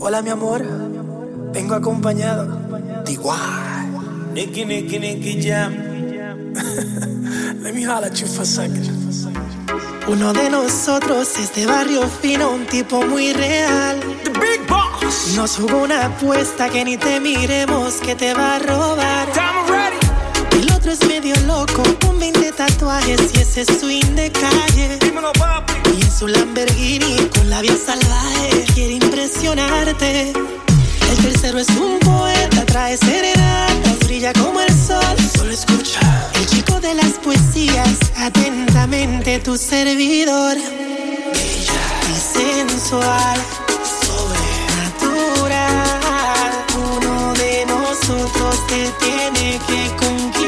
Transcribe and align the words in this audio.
Hola, 0.00 0.22
mi 0.22 0.30
amor. 0.30 0.64
Vengo 1.52 1.74
acompañado 1.74 2.46
de 3.04 3.12
igual. 3.12 4.32
Nicky, 4.32 4.64
Nicky, 4.64 4.98
Nicky 4.98 5.42
Jam. 5.42 5.74
Let 7.62 7.74
me 7.74 7.82
holler 7.84 8.06
at 8.06 8.20
you 8.20 8.28
for 8.28 8.42
a 8.42 8.46
second. 8.46 8.86
Uno 10.06 10.32
de 10.32 10.50
nosotros 10.50 11.36
es 11.38 11.54
de 11.54 11.66
barrio 11.66 12.06
fino, 12.06 12.50
un 12.50 12.64
tipo 12.66 13.02
muy 13.02 13.32
real. 13.32 14.00
The 14.22 14.30
Big 14.30 14.66
Boss. 14.68 15.34
Nos 15.34 15.56
jugó 15.56 15.82
una 15.82 16.06
apuesta 16.06 16.68
que 16.68 16.84
ni 16.84 16.96
te 16.96 17.18
miremos 17.20 17.94
que 17.94 18.14
te 18.14 18.34
va 18.34 18.56
a 18.56 18.58
robar. 18.60 19.28
Time 19.32 19.66
ready. 19.68 20.62
El 20.62 20.72
otro 20.72 20.92
es 20.92 21.04
medio 21.08 21.34
loco, 21.46 21.82
con 22.00 22.20
20 22.20 22.52
tatuajes 22.52 23.32
y 23.34 23.40
ese 23.40 23.64
swing 23.64 24.14
de 24.14 24.30
calle. 24.30 24.96
Dímelo, 25.00 25.32
papi. 25.32 25.77
Su 26.18 26.26
Lamborghini 26.26 27.28
con 27.32 27.48
la 27.48 27.60
vía 27.60 27.76
salvaje 27.76 28.64
quiere 28.74 28.94
impresionarte. 28.94 30.32
El 30.32 31.16
tercero 31.22 31.60
es 31.60 31.68
un 31.70 32.00
poeta, 32.00 32.66
trae 32.66 32.96
serenatas, 32.96 34.00
brilla 34.00 34.32
como 34.32 34.60
el 34.60 34.68
sol. 34.68 35.16
Solo 35.36 35.52
escucha. 35.52 36.00
El 36.34 36.46
chico 36.46 36.80
de 36.80 36.94
las 36.94 37.12
poesías, 37.22 37.98
atentamente 38.16 39.38
tu 39.38 39.56
servidor. 39.56 40.56
Bella 40.56 41.86
y 42.10 42.16
sensual, 42.36 43.38
sobrenatural. 44.98 46.64
Uno 46.96 47.32
de 47.34 47.64
nosotros 47.66 48.66
te 48.66 48.90
tiene 48.98 49.60
que 49.68 49.86
conquistar. 50.04 50.47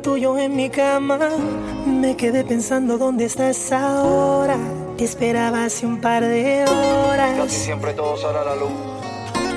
Tuyo 0.00 0.38
en 0.38 0.56
mi 0.56 0.70
cama. 0.70 1.18
Me 1.86 2.16
quedé 2.16 2.44
pensando 2.44 2.98
dónde 2.98 3.26
estás 3.26 3.72
ahora. 3.72 4.56
Te 4.96 5.04
esperaba 5.04 5.64
hace 5.64 5.86
un 5.86 6.00
par 6.00 6.22
de 6.24 6.64
horas. 6.64 7.52
siempre 7.52 7.92
todo 7.92 8.16
sale 8.16 8.38
a 8.38 8.44
la 8.44 8.56
luz. 8.56 8.70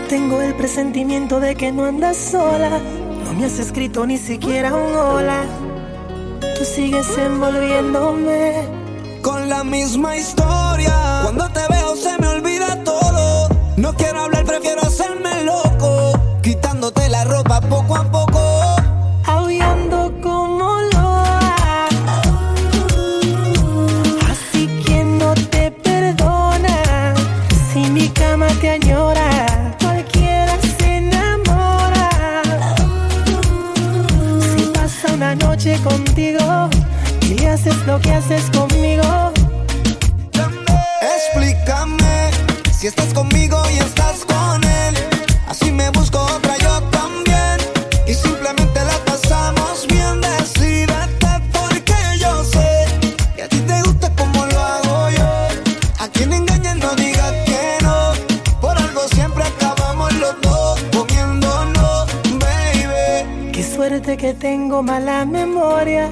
Tengo 0.10 0.42
el 0.42 0.54
presentimiento 0.56 1.40
de 1.40 1.56
que 1.56 1.72
no 1.72 1.86
andas 1.86 2.18
sola. 2.18 2.80
No 3.26 3.34
me 3.34 3.46
has 3.46 3.60
escrito 3.60 4.06
ni 4.06 4.18
siquiera 4.18 4.74
un 4.74 4.96
hola. 4.96 5.44
Tú 6.58 6.66
sigues 6.66 7.18
envolviéndome. 7.18 8.68
Con 9.22 9.50
la 9.50 9.64
misma 9.64 10.18
historia. 10.18 11.22
Cuando 11.24 11.50
te 11.50 11.62
veo 11.70 11.96
se 11.96 12.18
me 12.20 12.28
olvida 12.28 12.84
todo. 12.84 13.50
No 13.78 13.94
quiero 13.94 14.22
hablar, 14.22 14.46
prefiero 14.46 14.82
hacerme 14.82 15.44
loco. 15.44 16.20
Quitándote 16.42 17.08
la 17.10 17.24
ropa 17.24 17.62
poco 17.62 17.96
a 17.96 18.04
poco. 18.04 18.33
Que 38.04 38.12
haces 38.12 38.50
conmigo. 38.52 39.32
Explícame 41.16 42.32
si 42.78 42.88
estás 42.88 43.14
conmigo 43.14 43.62
y 43.74 43.78
estás 43.80 44.26
con 44.26 44.64
él. 44.64 44.96
Así 45.48 45.72
me 45.72 45.90
busco 45.92 46.20
otra 46.20 46.58
yo 46.58 46.82
también. 46.98 47.58
Y 48.06 48.14
simplemente 48.14 48.80
la 48.86 48.98
pasamos 49.06 49.88
bien. 49.88 50.22
Decídete 50.22 51.32
porque 51.52 51.96
yo 52.20 52.44
sé 52.44 52.86
que 53.36 53.44
a 53.44 53.48
ti 53.48 53.60
te 53.60 53.82
gusta 53.84 54.14
como 54.16 54.46
lo 54.46 54.60
hago 54.60 55.10
yo. 55.10 55.30
A 56.00 56.08
quien 56.10 56.34
engañes 56.34 56.76
no 56.78 56.94
digas 56.96 57.34
que 57.46 57.78
no. 57.82 58.14
Por 58.62 58.78
algo 58.78 59.08
siempre 59.16 59.44
acabamos 59.46 60.14
los 60.16 60.36
dos 60.42 60.80
comiéndonos, 60.92 62.08
baby. 62.40 63.52
Qué 63.54 63.64
suerte 63.64 64.18
que 64.18 64.34
tengo 64.34 64.84
mala 64.84 65.26
memoria, 65.26 66.12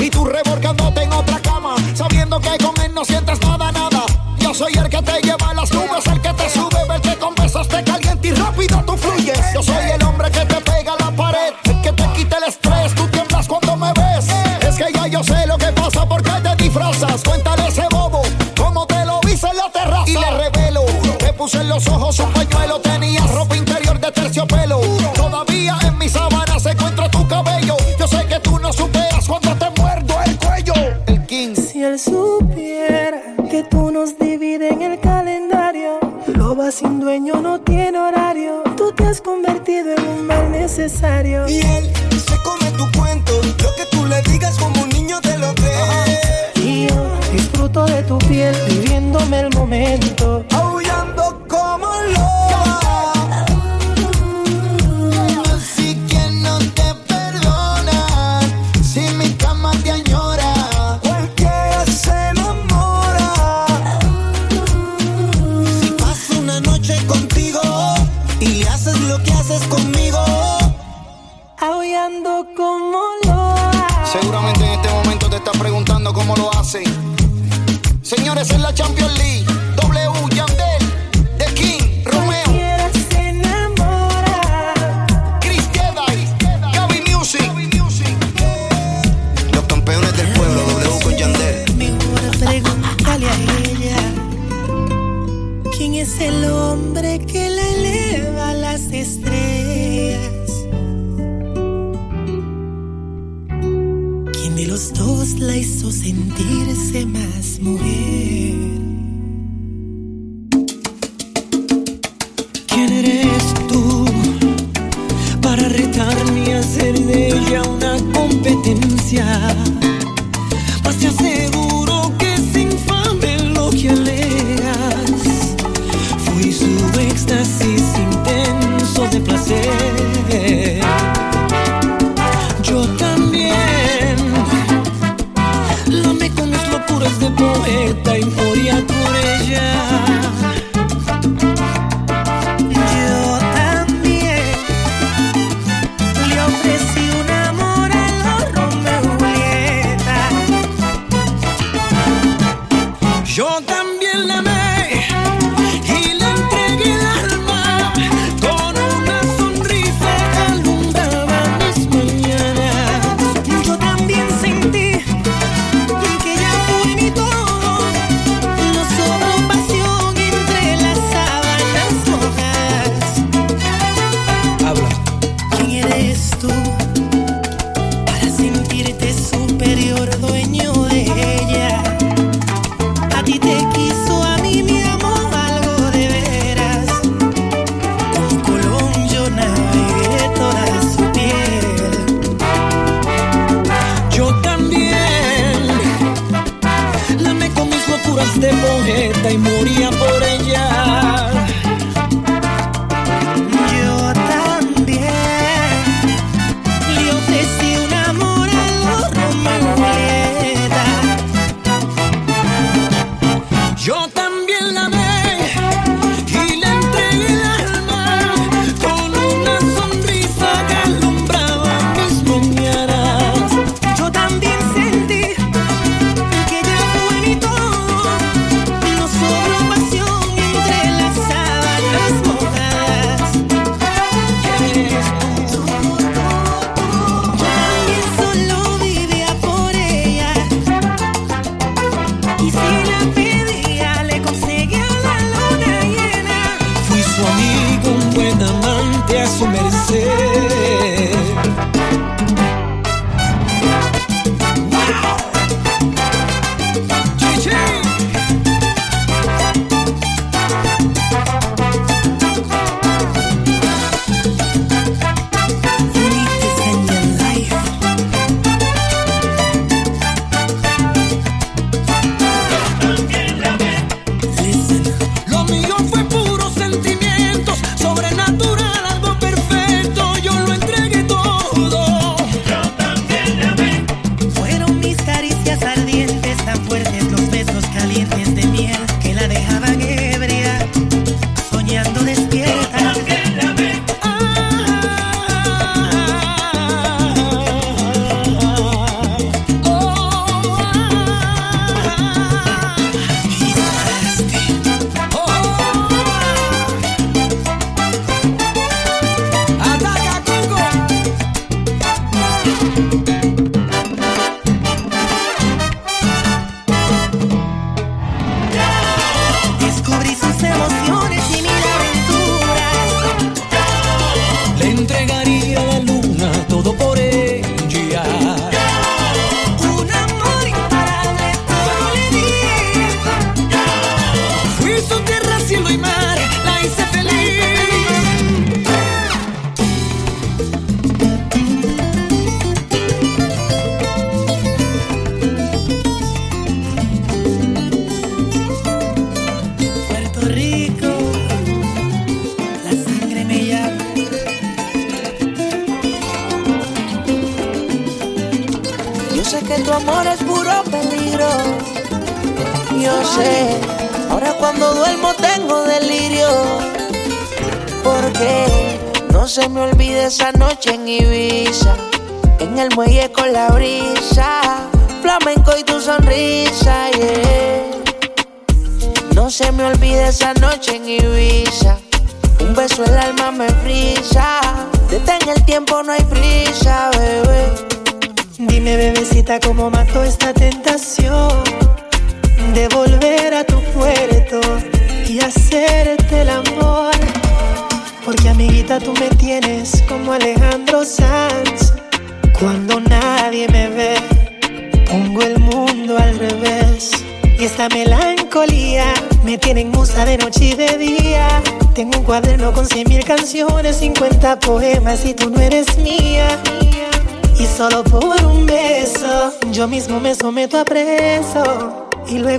Y 0.00 0.10
tú 0.10 0.24
revolcándote 0.24 1.02
en 1.02 1.12
otra 1.12 1.40
cama, 1.40 1.74
sabiendo 1.94 2.40
que 2.40 2.56
con 2.58 2.80
él 2.84 2.94
no 2.94 3.04
sientes 3.04 3.40
nada, 3.40 3.57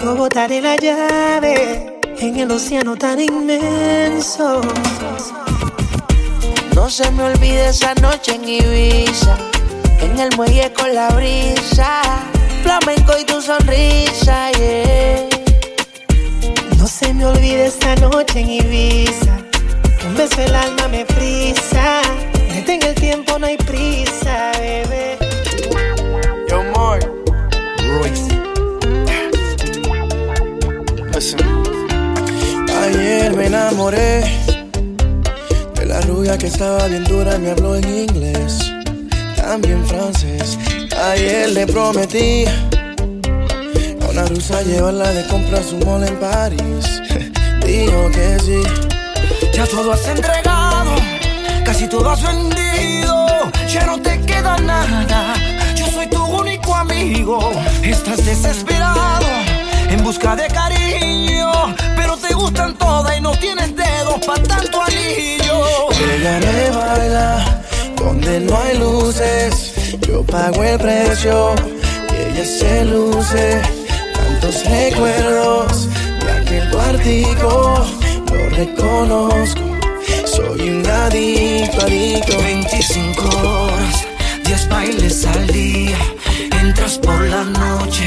luego 0.10 0.24
botaré 0.24 0.60
la 0.60 0.76
llave 0.76 1.86
en 2.20 2.38
el 2.38 2.52
océano 2.52 2.96
tan 2.96 3.20
inmenso. 3.20 4.62
No 6.74 6.90
se 6.90 7.12
me 7.12 7.24
olvide 7.24 7.70
esa 7.70 7.94
noche 7.96 8.36
en 8.36 8.44
Ibiza. 8.44 9.38
En 10.02 10.18
el 10.18 10.36
muelle 10.36 10.72
con 10.74 10.94
la 10.96 11.10
brisa 11.10 12.02
flamenco 12.64 13.14
y 13.20 13.26
tu 13.26 13.42
sonrisa, 13.42 14.52
yeah. 14.52 15.28
No 16.78 16.88
se 16.88 17.14
me 17.14 17.26
olvide 17.26 17.68
esta 17.68 17.96
noche 17.98 18.40
en 18.40 18.50
Ibiza. 18.50 19.38
Un 20.08 20.16
beso 20.16 20.42
el 20.42 20.56
alma 20.56 20.88
me 20.88 21.06
frisa. 21.06 22.02
Detén 22.54 22.82
el 22.84 22.96
tiempo, 22.96 23.38
no 23.38 23.46
hay 23.46 23.58
prisa, 23.58 24.09
me 33.40 33.46
enamoré 33.48 34.22
de 35.76 35.86
la 35.86 36.02
rubia 36.02 36.38
que 36.38 36.48
estaba 36.48 36.88
bien 36.88 37.06
dura 37.06 37.38
me 37.38 37.52
habló 37.52 37.76
en 37.76 37.88
inglés, 37.88 38.60
también 39.38 39.86
francés 39.88 40.58
Ayer 41.12 41.50
le 41.52 41.66
prometí 41.66 42.44
a 44.02 44.10
una 44.10 44.26
rusa 44.26 44.62
llevarla 44.64 45.10
de 45.14 45.26
compras 45.28 45.68
su 45.68 45.78
mole 45.78 46.08
en 46.08 46.18
París. 46.18 47.02
Dijo 47.66 48.12
que 48.12 48.38
sí. 48.40 48.62
Ya 49.54 49.66
todo 49.66 49.94
has 49.94 50.06
entregado, 50.06 50.92
casi 51.64 51.88
todo 51.88 52.10
has 52.10 52.22
vendido. 52.22 53.28
Ya 53.70 53.86
no 53.86 54.02
te 54.02 54.20
queda 54.22 54.58
nada. 54.58 55.34
Yo 55.76 55.88
soy 55.88 56.08
tu 56.08 56.22
único 56.22 56.76
amigo. 56.76 57.40
Estás 57.82 58.26
desesperado 58.26 59.26
en 59.90 60.04
busca 60.04 60.36
de 60.36 60.48
cariño, 60.48 60.79
gustan 62.40 62.78
todas 62.78 63.18
y 63.18 63.22
no 63.22 63.32
tienes 63.32 63.76
dedos 63.76 64.26
para 64.26 64.44
tanto 64.44 64.82
anillo. 64.82 65.92
Ella 65.92 66.40
me 66.40 66.70
baila 66.78 67.62
donde 67.98 68.40
no 68.40 68.58
hay 68.58 68.78
luces 68.78 69.70
yo 70.10 70.24
pago 70.24 70.64
el 70.64 70.80
precio 70.80 71.54
y 72.12 72.32
ella 72.32 72.46
se 72.46 72.86
luce. 72.86 73.62
Tantos 74.14 74.66
recuerdos 74.66 75.88
de 76.20 76.32
aquel 76.32 76.70
cuartico, 76.72 77.86
lo 78.32 78.50
reconozco. 78.56 79.62
Soy 80.26 80.70
un 80.70 80.86
adicto, 80.86 81.82
adicto. 81.82 82.38
25 82.38 83.24
horas, 83.24 84.08
10 84.46 84.70
bailes 84.70 85.26
al 85.26 85.48
día. 85.48 85.98
Entras 86.60 86.98
por 86.98 87.22
la 87.22 87.44
noche, 87.44 88.06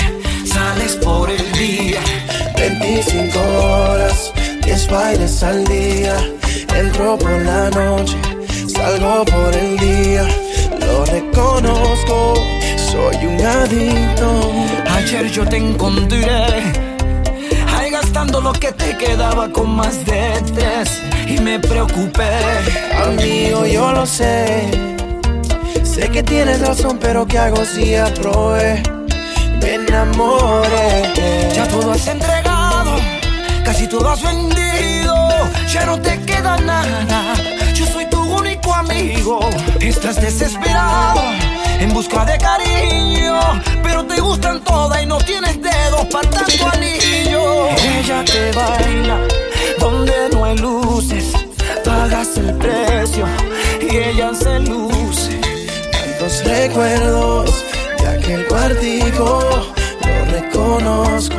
bailes 4.93 5.43
al 5.43 5.65
día. 5.65 6.17
Entro 6.77 7.19
por 7.19 7.33
la 7.43 7.71
noche, 7.71 8.17
salgo 8.69 9.25
por 9.25 9.55
el 9.55 9.77
día 9.79 10.27
lo 10.87 11.05
reconozco, 11.05 12.35
soy 12.91 13.27
un 13.27 13.41
adicto. 13.41 14.53
Ayer 14.91 15.31
yo 15.31 15.45
te 15.47 15.57
encontré, 15.57 16.47
gastando 17.91 18.41
lo 18.41 18.53
que 18.53 18.73
te 18.73 18.97
quedaba 18.97 19.51
con 19.51 19.77
más 19.77 20.05
de 20.07 20.43
tres 20.55 21.03
y 21.27 21.39
me 21.41 21.59
preocupé. 21.59 22.31
Amigo, 23.05 23.67
yo 23.67 23.93
lo 23.93 24.07
sé, 24.07 24.71
sé 25.83 26.09
que 26.09 26.23
tienes 26.23 26.61
razón, 26.61 26.99
pero 27.01 27.27
¿qué 27.27 27.39
hago 27.39 27.65
si 27.65 27.95
aprobé? 27.95 28.83
Me 29.61 29.75
enamoré. 29.75 31.13
Ya 31.55 31.69
todo 31.69 31.93
has 31.93 32.07
entregado, 32.07 32.97
casi 33.65 33.87
todo 33.87 34.09
has 34.09 34.23
vendido, 34.23 34.62
ya 35.73 35.87
no 35.87 36.01
te 36.01 36.21
queda 36.21 36.57
nada 36.59 37.35
amigo. 38.83 39.41
Estás 39.81 40.21
desesperado 40.21 41.21
en 41.81 41.93
busca 41.93 42.25
de 42.25 42.39
cariño, 42.39 43.41
pero 43.83 44.05
te 44.05 44.21
gustan 44.21 44.63
todas 44.65 45.03
y 45.03 45.07
no 45.07 45.19
tienes 45.19 45.61
dedos 45.61 46.07
para 46.07 46.29
tanto 46.31 46.67
anillo. 46.73 47.69
Ella 47.69 48.25
te 48.25 48.53
baila 48.53 49.19
donde 49.79 50.15
no 50.33 50.45
hay 50.45 50.57
luces, 50.59 51.33
pagas 51.85 52.37
el 52.37 52.55
precio 52.57 53.27
y 53.81 53.97
ella 53.97 54.33
se 54.35 54.61
luce. 54.61 55.41
Tantos 55.93 56.45
recuerdos 56.45 57.65
de 57.99 58.09
aquel 58.09 58.47
cuartico, 58.47 59.41
lo 60.05 60.25
reconozco. 60.33 61.37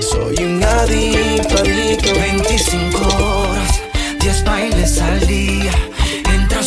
Soy 0.00 0.36
un 0.44 0.62
adicto, 0.62 1.58
adicto. 1.58 2.12
25 2.14 2.98
horas, 3.08 3.45
10 3.45 3.45
bailes 4.46 5.00
al 5.02 5.26
día 5.26 5.72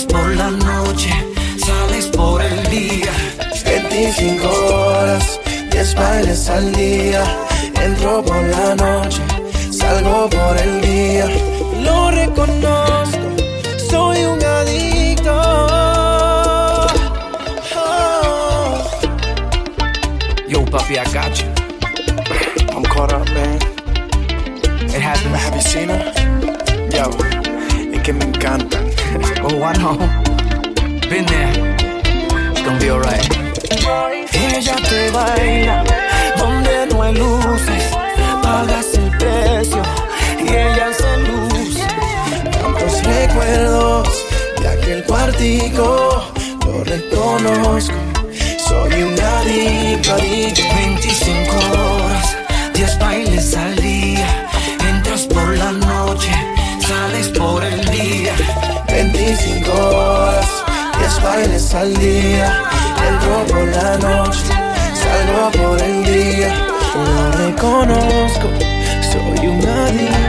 por 0.08 0.36
la 0.36 0.52
noche, 0.52 1.10
sales 1.58 2.08
por 2.08 2.42
el 2.42 2.70
día. 2.70 3.12
25 3.66 4.48
horas, 4.48 5.40
10 5.72 5.96
bailes 5.96 6.50
al 6.50 6.72
día. 6.74 7.24
Entro 7.82 8.24
por 8.24 8.42
la 8.44 8.76
noche, 8.76 9.22
salgo 9.72 10.30
por 10.30 10.58
el 10.58 10.82
día. 10.82 11.28
Lo 11.82 12.12
reconozco, 12.12 13.20
soy 13.90 14.26
un 14.26 14.44
adicto. 14.44 15.68
Yo, 20.48 20.66
papi, 20.66 20.98
I 20.98 21.04
got 21.14 21.34
you. 21.40 21.48
I'm 22.76 22.84
caught 22.84 23.14
up, 23.14 23.28
man. 23.34 23.60
It 24.96 25.02
happened. 25.02 25.36
Have 25.36 25.56
you 25.56 25.62
seen 25.62 25.90
her? 25.90 26.14
Yo, 26.92 27.49
que 28.10 28.14
me 28.14 28.26
encantan. 28.26 28.90
Oh, 29.44 29.64
I 29.64 29.74
know. 29.78 29.98
Been 31.10 31.26
there. 31.26 31.54
Gonna 32.64 32.80
be 32.80 32.90
alright. 32.90 33.26
Ella 34.34 34.76
te 34.90 35.12
baila 35.12 35.84
donde 36.38 36.88
no 36.92 37.04
hay 37.04 37.14
luces. 37.14 37.84
Pagas 38.42 38.94
el 38.96 39.10
precio 39.18 39.82
y 40.44 40.48
ella 40.50 40.88
se 41.00 41.12
luce. 41.28 41.86
Tantos 42.52 42.94
recuerdos 43.04 44.08
de 44.62 44.68
aquel 44.68 45.04
cuartico, 45.06 46.24
lo 46.66 46.84
reconozco. 46.84 47.96
Soy 48.68 49.04
un 49.04 49.20
adicto, 49.20 50.14
adicto. 50.14 50.62
25 50.76 51.56
horas, 51.78 52.38
10 52.74 53.00
bailes 53.00 53.56
al 53.56 53.76
día. 53.76 54.48
Entras 54.90 55.24
por 55.24 55.58
la 55.58 55.72
noche, 55.72 56.32
sales 56.88 57.28
por. 57.30 57.39
25 59.30 59.72
horas, 59.72 60.48
10 60.98 61.22
bailes 61.24 61.76
al 61.76 61.94
día. 62.00 62.64
Entro 63.08 63.46
por 63.46 63.68
la 63.68 63.96
noche, 63.98 64.44
salgo 64.96 65.52
por 65.52 65.80
el 65.80 66.04
día. 66.04 66.52
Lo 66.96 67.32
reconozco, 67.34 68.48
soy 69.12 69.48
un 69.48 69.68
adicto. 69.68 70.29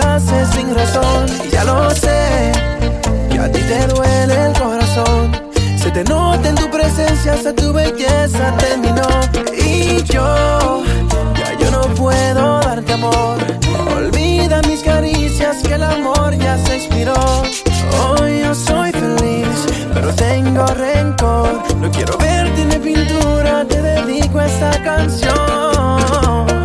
sin 0.00 0.74
razón. 0.74 1.26
Y 1.44 1.50
ya 1.50 1.64
lo 1.64 1.90
sé, 1.90 2.52
que 3.30 3.38
a 3.38 3.52
ti 3.52 3.60
te 3.60 3.86
duele 3.88 4.46
el 4.46 4.52
corazón. 4.58 5.32
Se 5.76 5.90
te 5.90 6.02
nota 6.04 6.48
en 6.48 6.54
tu 6.54 6.70
presencia, 6.70 7.36
se 7.36 7.52
tu 7.52 7.74
belleza 7.74 8.56
terminó. 8.56 9.06
Y 9.54 10.02
yo, 10.04 10.82
ya 11.36 11.58
yo 11.58 11.70
no 11.70 11.82
puedo 11.94 12.60
darte 12.60 12.94
amor. 12.94 13.36
Olvida 13.94 14.62
mis 14.62 14.82
caricias, 14.82 15.58
que 15.62 15.74
el 15.74 15.82
amor 15.82 16.38
ya 16.38 16.56
se 16.64 16.76
expiró. 16.76 17.42
Hoy 18.18 18.40
yo 18.40 18.54
soy 18.54 18.92
feliz, 18.92 19.66
pero 19.92 20.14
tengo 20.14 20.64
rencor. 20.68 21.62
No 21.80 21.90
quiero 21.90 22.16
verte 22.16 22.62
en 22.62 22.68
mi 22.68 22.94
pintura, 22.94 23.66
te 23.68 23.82
dedico 23.82 24.38
a 24.38 24.46
esta 24.46 24.70
canción. 24.82 26.61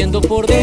Muriendo 0.00 0.22
por 0.22 0.46
dentro. 0.46 0.59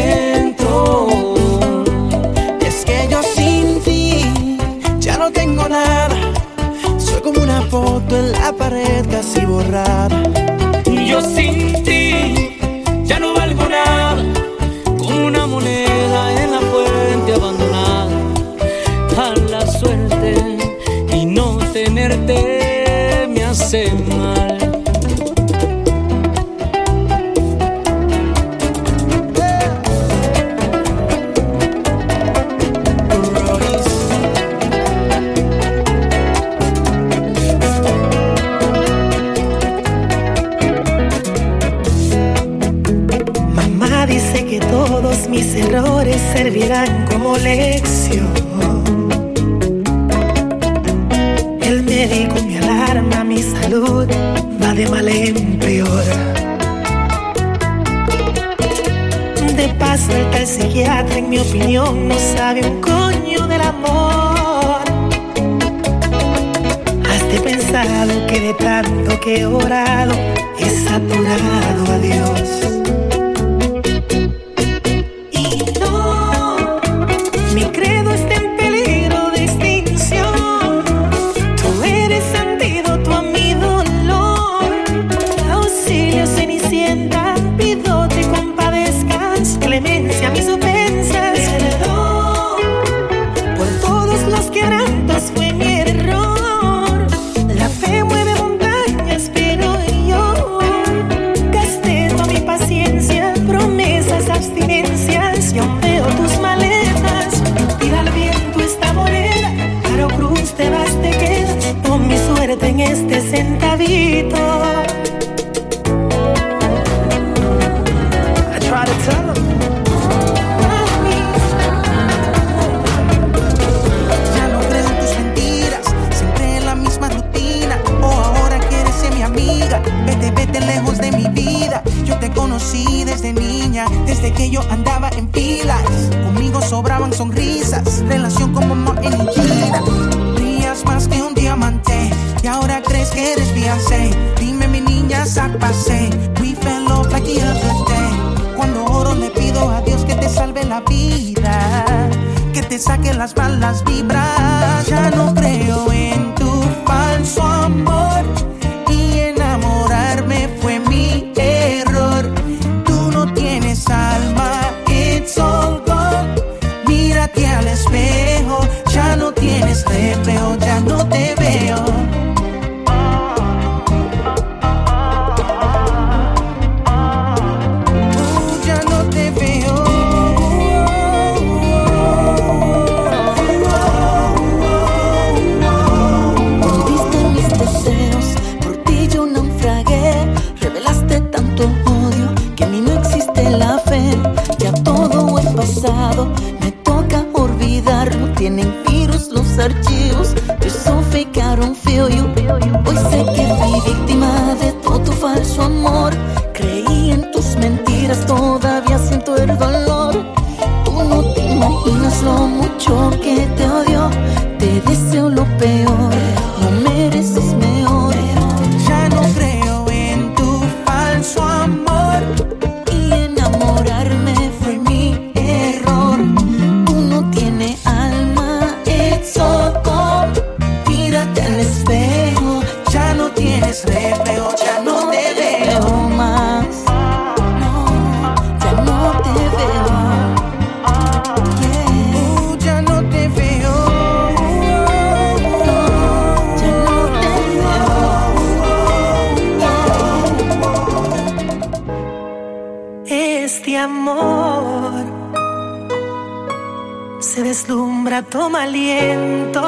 aliento. 258.68 259.62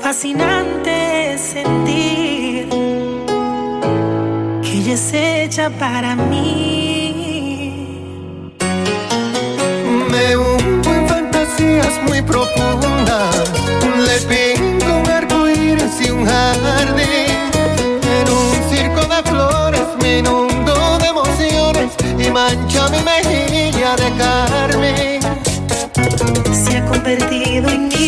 Fascinante 0.00 1.36
sentir 1.38 2.68
que 4.62 4.72
ella 4.78 4.94
es 4.94 5.12
hecha 5.12 5.70
para 5.70 6.16
mí. 6.16 6.56
Me 10.10 10.36
hundo 10.36 10.94
en 10.94 11.08
fantasías 11.08 11.94
muy 12.08 12.22
profundas. 12.22 13.52
Le 14.06 14.16
pinto 14.30 14.86
un 15.00 15.10
arco 15.10 15.48
iris 15.48 15.96
y 16.00 16.10
un 16.10 16.24
jardín. 16.26 17.38
En 18.18 18.26
un 18.40 18.52
circo 18.70 19.02
de 19.14 19.22
flores 19.30 19.88
me 20.00 20.18
inundo 20.18 20.98
de 20.98 21.06
emociones 21.06 21.90
y 22.18 22.30
mancha 22.30 22.88
mi 22.88 23.00
mejilla 23.02 23.96
de 23.96 24.10
cara 24.16 24.69
perdido 27.18 27.68
en 27.70 27.88
mí. 27.88 27.99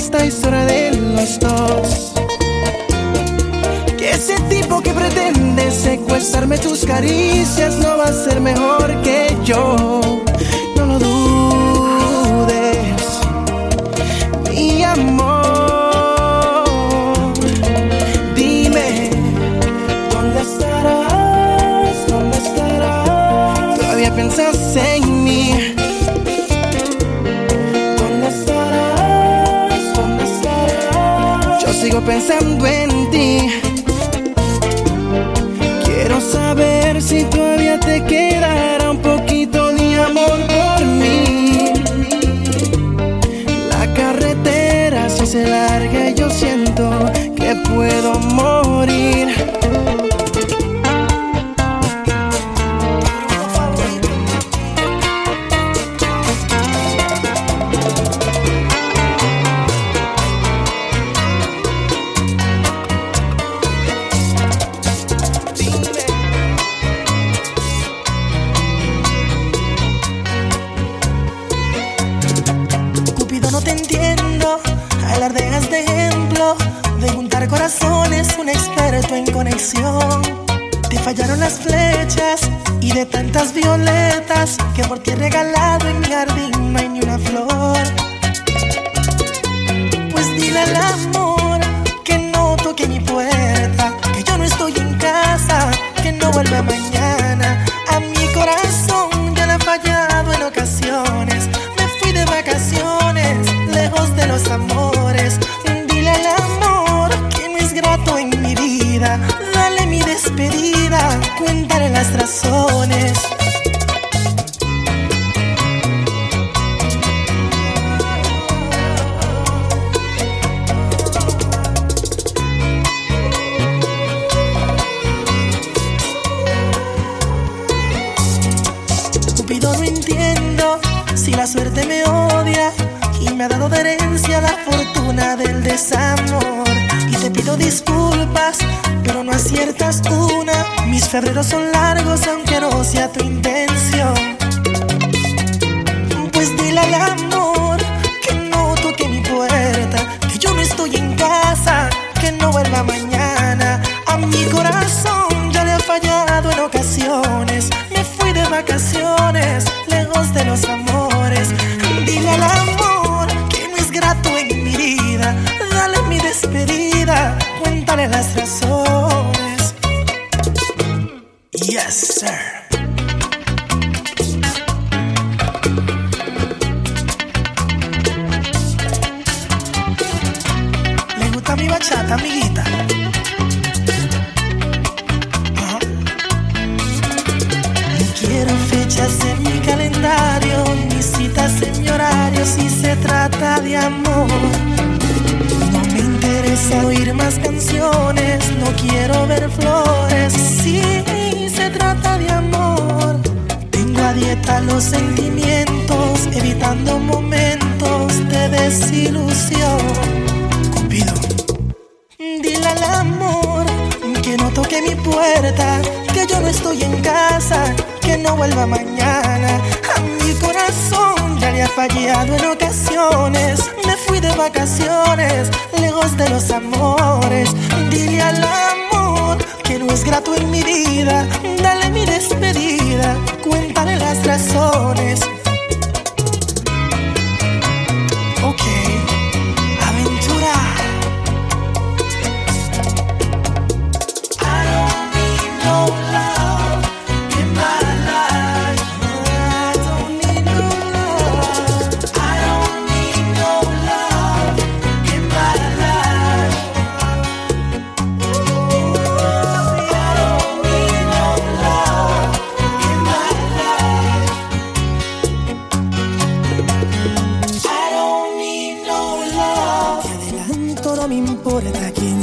esta 0.00 0.24
historia 0.24 0.64
de 0.64 0.96
los 0.96 1.38
dos. 1.40 2.12
Que 3.98 4.12
ese 4.12 4.34
tipo 4.48 4.80
que 4.80 4.94
pretende 4.94 5.70
secuestrarme 5.70 6.56
tus 6.56 6.86
caricias 6.86 7.76
no 7.76 7.98
va 7.98 8.04
a 8.04 8.12
ser 8.12 8.40
mejor 8.40 9.02
que 9.02 9.36
yo. 9.44 10.22
pensando 32.00 32.66
en 32.66 33.10
ti. 33.10 33.38
Quiero 35.84 36.20
saber 36.20 37.00
si 37.02 37.24
todavía 37.24 37.78
te 37.80 38.04
quedará 38.04 38.90
un 38.90 38.98
poquito 38.98 39.72
de 39.72 39.94
amor 39.96 40.38
por 40.54 40.86
mí. 40.86 41.72
La 43.70 43.92
carretera 43.94 45.08
se 45.08 45.46
larga 45.46 46.10
y 46.10 46.14
yo 46.14 46.30
siento 46.30 46.90
que 47.36 47.54
puedo 47.68 48.18
morir. 48.18 48.59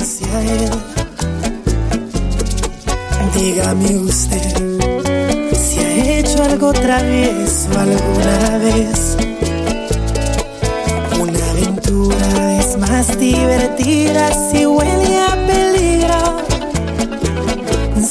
hacia 0.07 0.41
él. 0.41 0.69
Dígame 3.35 3.97
usted 3.97 4.79
si 5.53 5.79
ha 5.79 6.19
hecho 6.19 6.43
algo 6.43 6.71
travieso 6.71 7.69
alguna 7.77 8.57
vez. 8.59 9.17
Una 11.19 11.49
aventura 11.51 12.59
es 12.59 12.77
más 12.77 13.19
divertida 13.19 14.31
si 14.49 14.65
huele 14.65 15.21
a 15.21 15.35
peligro. 15.45 16.46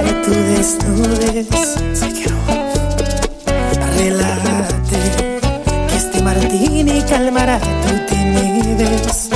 inquietudes 0.00 0.76
nubes. 0.84 1.48
Relájate, 3.96 5.40
que 5.88 5.96
este 5.96 6.22
martini 6.22 7.02
calmará 7.02 7.58
tu 7.58 8.14
timidez. 8.14 9.30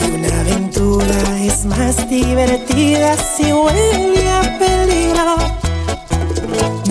Y 0.00 0.10
una 0.14 0.40
aventura 0.40 1.38
es 1.40 1.64
más 1.64 2.08
divertida 2.08 3.16
si 3.16 3.52
huele 3.52 4.30
a 4.30 4.58
peligro. 4.58 5.36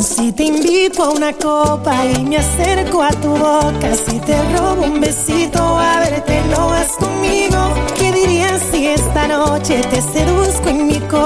Si 0.02 0.32
te 0.34 0.44
invito 0.46 1.04
a 1.04 1.10
una 1.12 1.34
copa 1.34 2.06
y 2.06 2.24
me 2.26 2.38
acerco 2.38 3.04
a 3.04 3.10
tu 3.12 3.30
boca, 3.30 3.96
si 4.06 4.20
te 4.20 4.36
robo 4.54 4.84
un 4.84 5.00
besito, 5.00 5.78
a 5.78 6.00
verte 6.00 6.42
no 6.50 6.68
vas 6.68 6.92
conmigo. 7.00 7.74
¿Qué 7.98 8.12
dirías 8.12 8.62
si 8.72 8.88
esta 8.88 9.28
noche 9.28 9.82
te 9.90 10.02
seduzco 10.02 10.70
en 10.70 10.81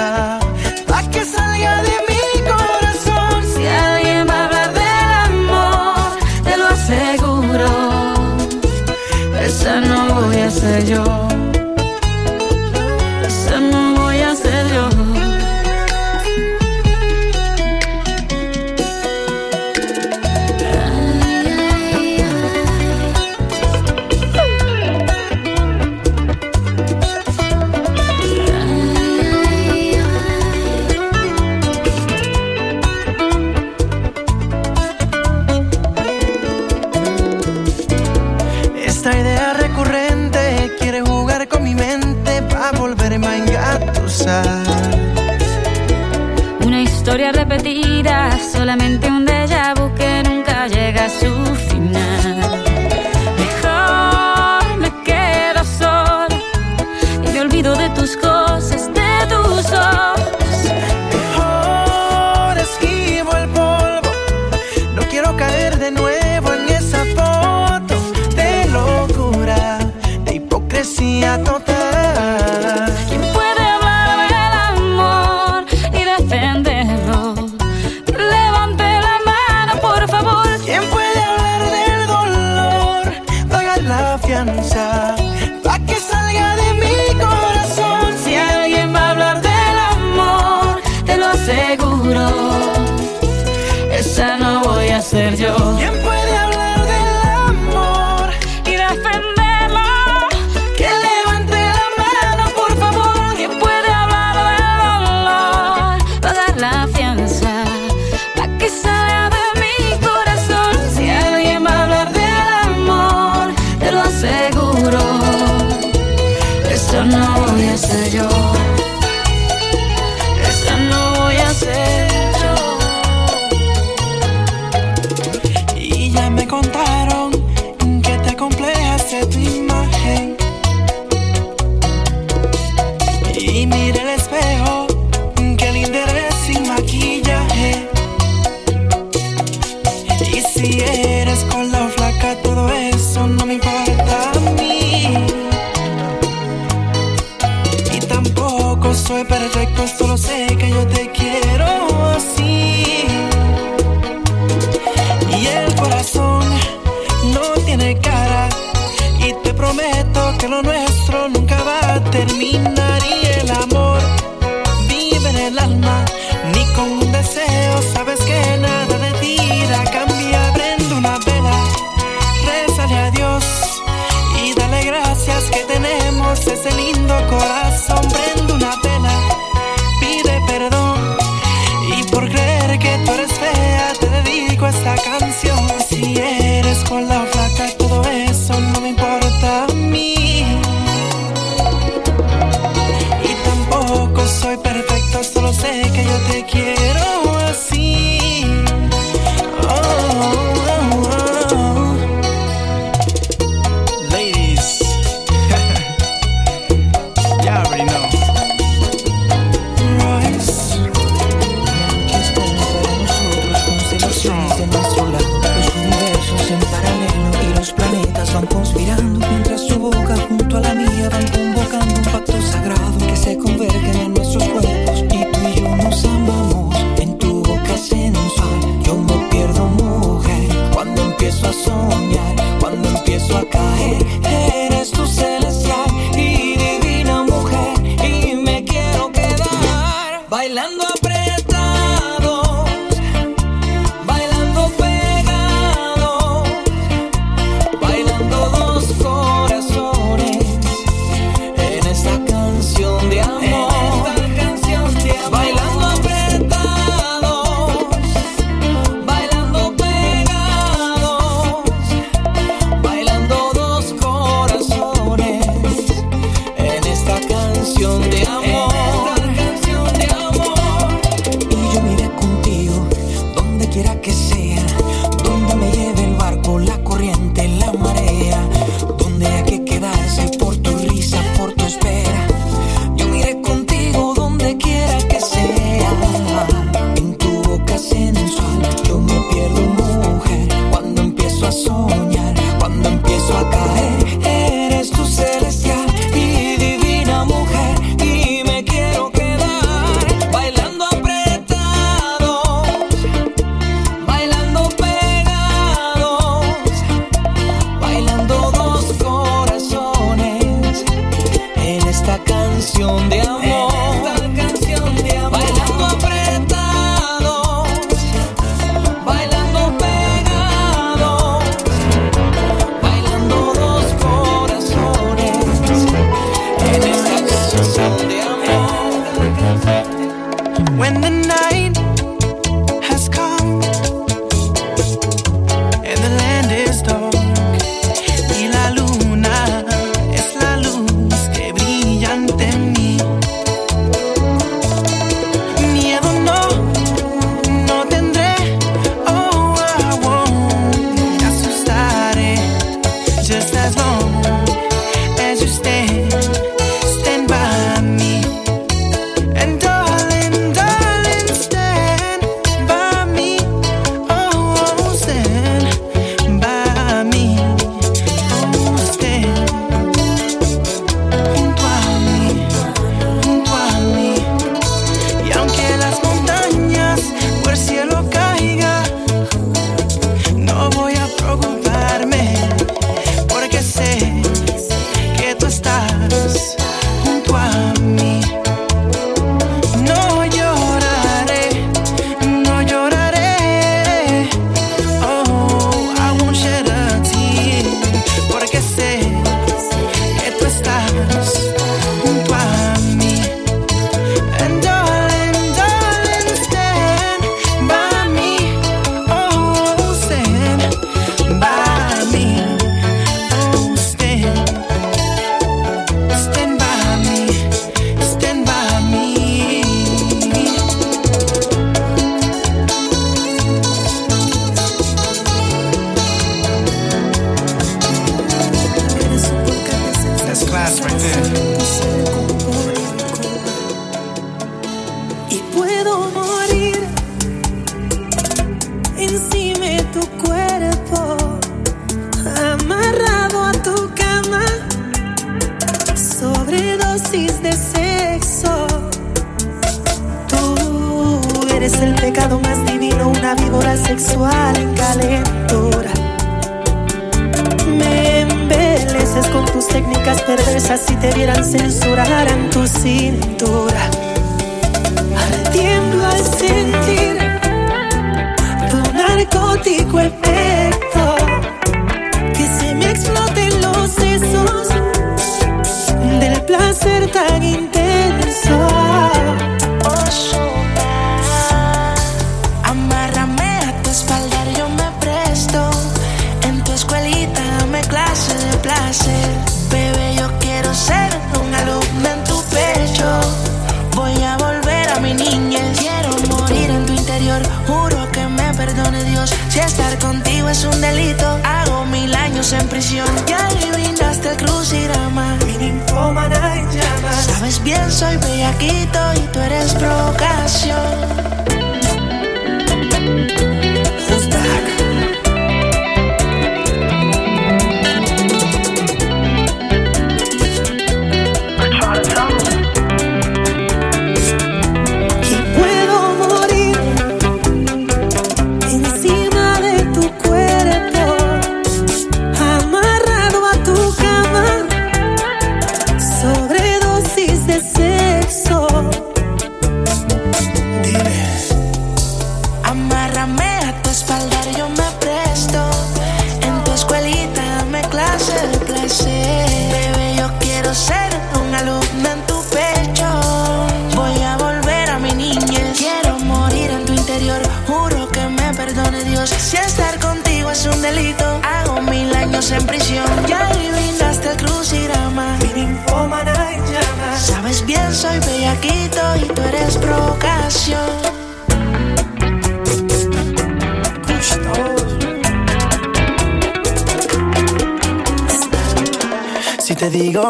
cosa 0.00 0.38
pa' 0.86 1.02
que 1.12 1.22
salga 1.24 1.82
de 1.88 1.96
mi 2.08 2.24
corazón. 2.50 3.38
Si 3.52 3.66
alguien 3.66 4.26
me 4.26 4.32
habla 4.32 4.64
del 4.78 5.10
amor, 5.26 6.18
te 6.44 6.56
lo 6.56 6.66
aseguro, 6.76 7.70
esa 9.46 9.80
no 9.80 10.14
voy 10.14 10.38
a 10.38 10.50
ser 10.50 10.86
yo. 10.86 11.29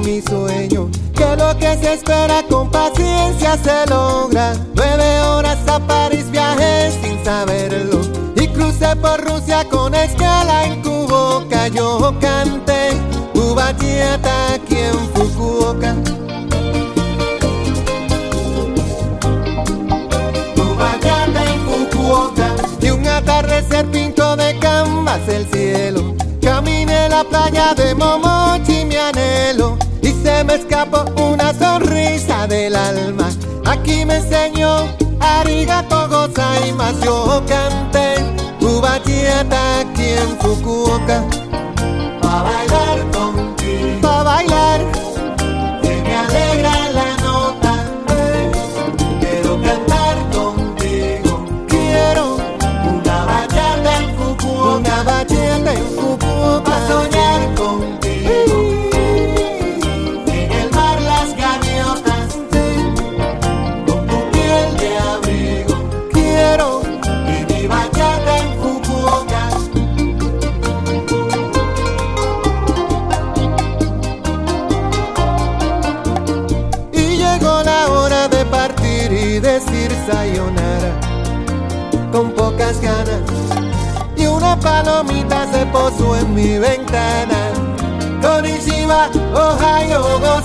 Mi 0.00 0.20
sueño, 0.22 0.90
que 1.14 1.36
lo 1.36 1.56
que 1.58 1.76
se 1.76 1.94
espera 1.94 2.42
con 2.48 2.70
paciencia 2.70 3.56
se 3.56 3.86
logra. 3.90 4.54
Nueve 4.74 5.20
horas 5.20 5.58
a 5.68 5.78
París 5.78 6.30
viajé 6.30 6.90
sin 7.02 7.22
saberlo 7.24 8.00
y 8.36 8.48
crucé 8.48 8.96
por 8.96 9.20
Rusia 9.24 9.68
con 9.70 9.94
escala 9.94 10.64
en 10.64 10.82
Cuboca. 10.82 11.68
Yo 11.68 12.14
canté 12.20 12.90
Ubacheta 13.34 14.54
aquí 14.54 14.76
en 14.76 14.98
Fukuoka. 15.14 15.94
Ubachata 20.56 21.44
en 21.52 21.60
Fukuoka 21.66 22.48
y 22.80 22.90
un 22.90 23.06
atardecer 23.06 23.86
pinto 23.90 24.36
de 24.36 24.58
canvas 24.58 25.20
el 25.28 25.46
cielo. 25.52 26.14
Caminé 26.42 27.08
la 27.08 27.24
playa 27.24 27.74
de 27.74 27.94
Momochi, 27.94 28.73
me 30.44 30.54
escapó 30.54 31.04
una 31.20 31.52
sonrisa 31.54 32.46
del 32.46 32.76
alma. 32.76 33.28
Aquí 33.66 34.04
me 34.04 34.16
enseñó 34.16 34.86
arigato 35.20 36.08
gozaimasu, 36.08 37.04
yo 37.04 37.42
canté 37.46 38.14
Ubachata 38.60 39.80
aquí 39.80 40.08
en 40.08 40.38
Fukuoka. 40.38 41.43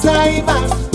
Alzheimer's 0.01 0.88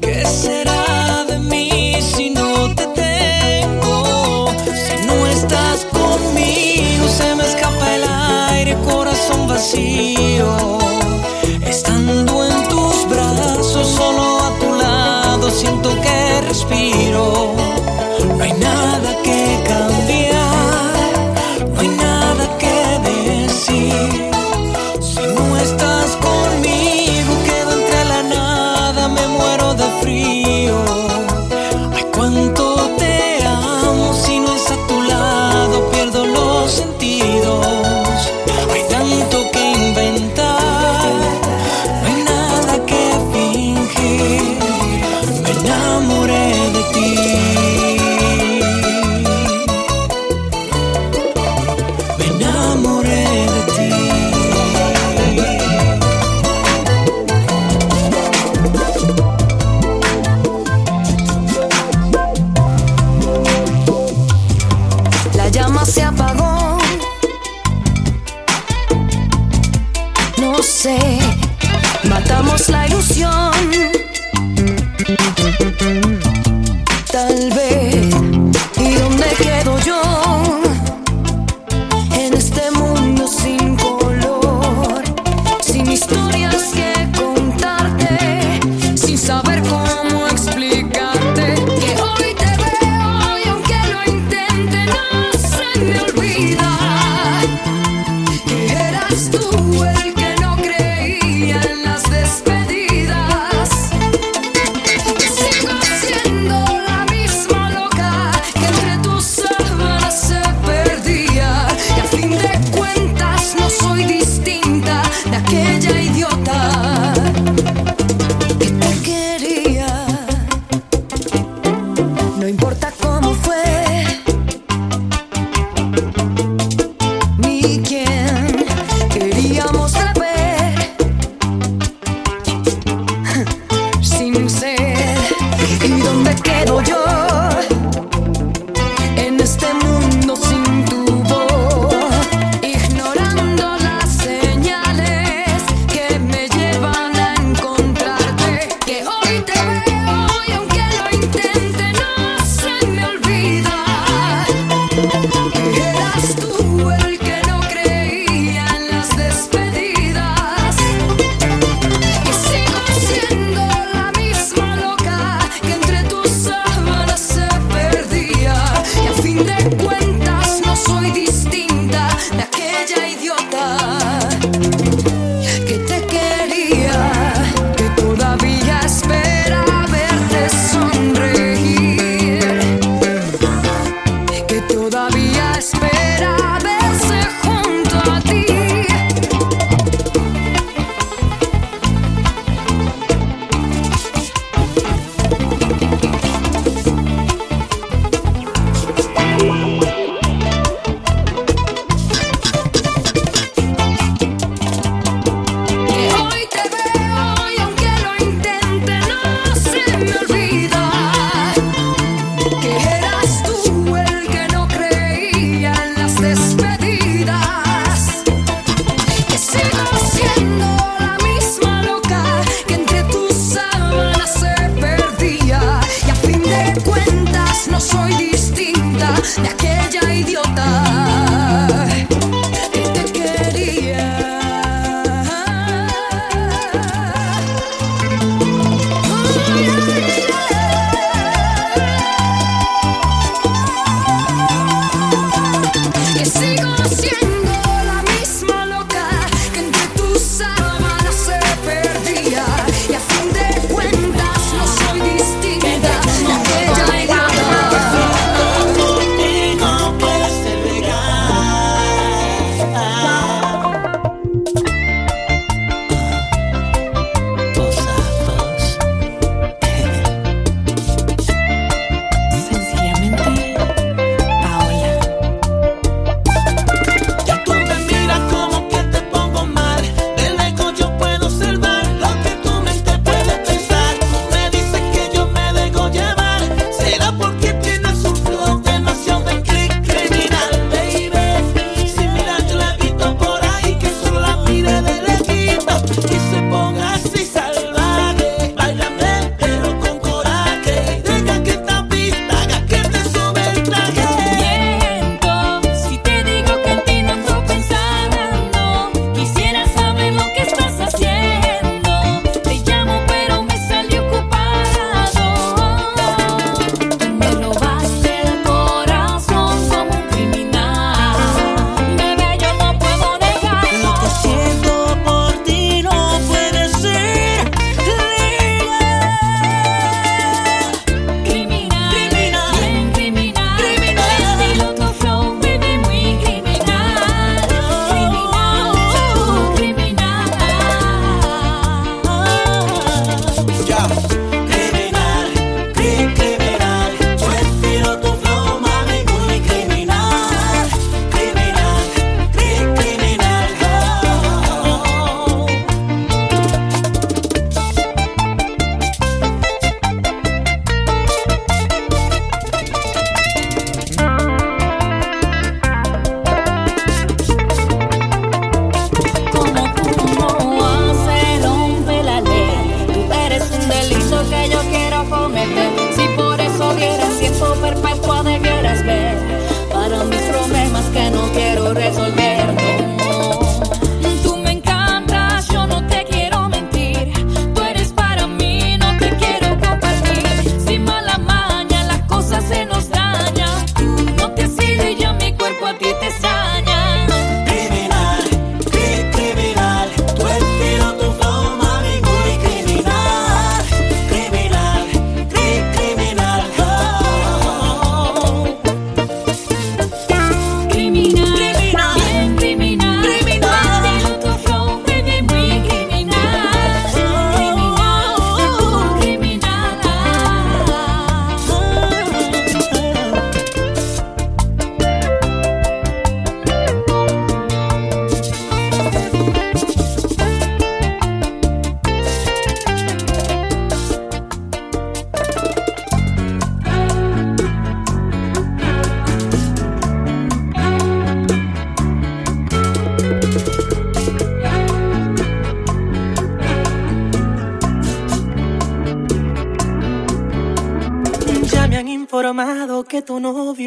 ¿Qué 0.00 0.26
será 0.26 1.24
de 1.24 1.38
mí 1.38 1.96
si 2.02 2.28
no 2.28 2.74
te 2.74 2.86
tengo? 2.88 4.50
Si 4.66 5.06
no 5.06 5.26
estás 5.26 5.86
conmigo, 5.86 7.08
se 7.08 7.34
me 7.34 7.44
escapa 7.44 7.94
el 7.94 8.04
aire, 8.50 8.76
corazón 8.84 9.48
vacío. 9.48 10.54
Estando 11.66 12.46
en 12.46 12.68
tus 12.68 13.08
brazos, 13.08 13.88
solo 13.88 14.40
a 14.44 14.58
tu 14.58 14.74
lado, 14.74 15.50
siento 15.50 15.98
que 16.02 16.42
respiro. 16.42 17.53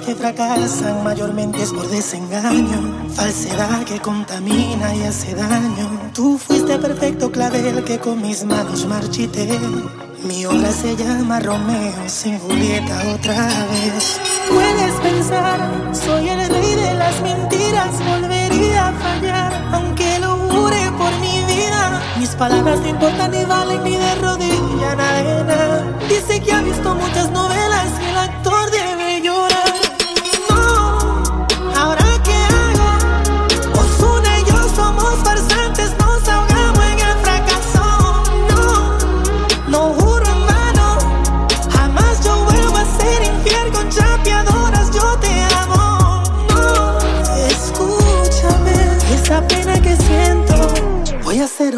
que 0.00 0.14
fracasan 0.14 1.04
mayormente 1.04 1.62
es 1.62 1.72
por 1.72 1.86
desengaño, 1.88 3.08
falsedad 3.14 3.84
que 3.84 4.00
contamina 4.00 4.94
y 4.94 5.02
hace 5.02 5.34
daño. 5.34 6.10
Tú 6.14 6.38
fuiste 6.38 6.78
perfecto 6.78 7.30
clavel 7.30 7.84
que 7.84 7.98
con 7.98 8.22
mis 8.22 8.44
manos 8.44 8.86
marchité. 8.86 9.48
Mi 10.24 10.46
obra 10.46 10.70
se 10.70 10.96
llama 10.96 11.40
Romeo 11.40 12.08
sin 12.08 12.38
Julieta 12.38 13.02
otra 13.14 13.34
vez. 13.72 14.20
Puedes 14.48 14.92
pensar, 15.00 15.60
soy 15.92 16.28
el 16.28 16.48
rey 16.48 16.74
de 16.74 16.94
las 16.94 17.20
mentiras, 17.20 17.90
volvería 18.06 18.88
a 18.88 18.92
fallar, 18.92 19.52
aunque 19.72 20.18
lo 20.20 20.36
jure 20.48 20.90
por 20.96 21.12
mi 21.20 21.44
vida. 21.52 22.02
Mis 22.18 22.30
palabras 22.30 22.80
no 22.80 22.88
importan 22.88 23.30
ni 23.32 23.44
valen 23.44 23.82
ni 23.84 23.96
de 23.96 24.14
rodilla, 24.16 24.94
nada. 24.96 25.84
Dice 26.08 26.40
que 26.40 26.52
ha 26.52 26.62
visto 26.62 26.94
muchas 26.94 27.30
novelas 27.30 27.88
y 28.00 28.10
el 28.10 28.16
actor 28.16 28.51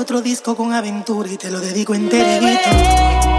otro 0.04 0.20
disco 0.20 0.54
con 0.54 0.74
aventura 0.74 1.32
y 1.32 1.38
te 1.38 1.50
lo 1.50 1.60
dedico 1.60 1.94
enterito. 1.94 3.33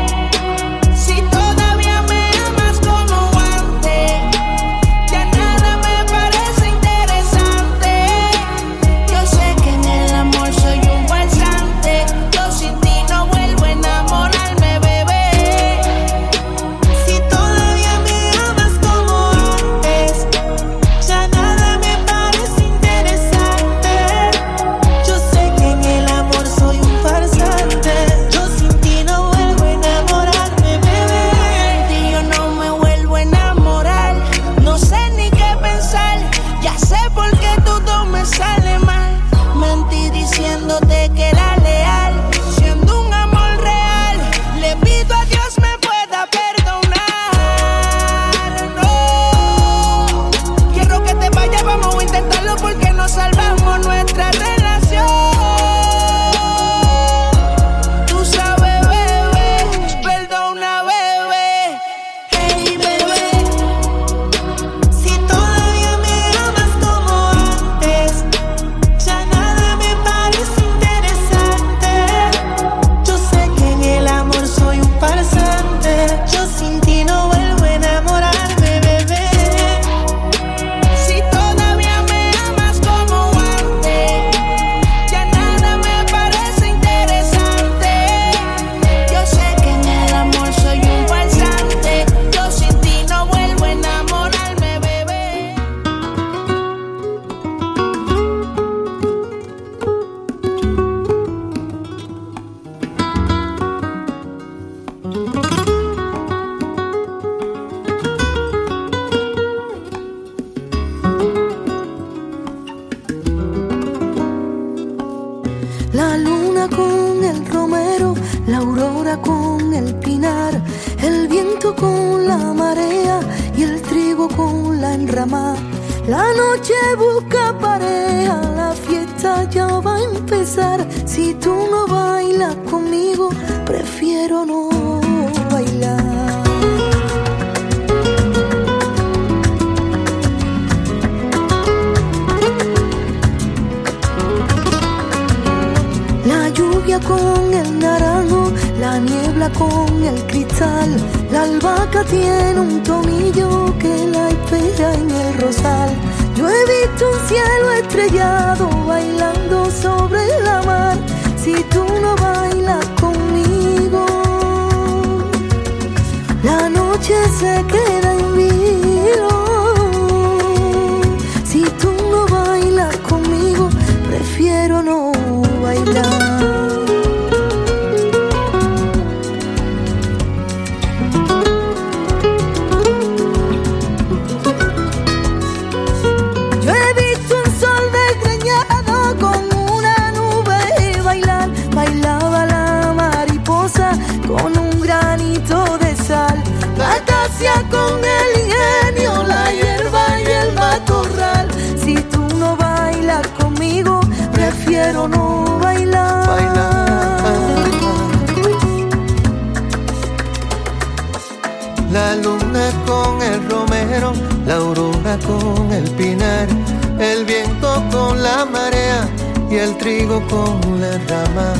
trigo 219.85 220.19
con 220.27 220.81
la 220.81 220.97
rama. 221.09 221.53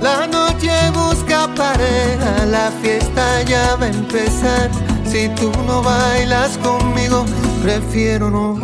La 0.00 0.24
noche 0.28 0.70
busca 0.94 1.48
pareja, 1.52 2.46
la 2.46 2.70
fiesta 2.80 3.42
ya 3.42 3.74
va 3.74 3.86
a 3.86 3.88
empezar. 3.88 4.70
Si 5.04 5.28
tú 5.30 5.50
no 5.66 5.82
bailas 5.82 6.58
conmigo, 6.58 7.24
prefiero 7.60 8.30
no 8.30 8.54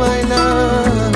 bailar. 0.00 1.12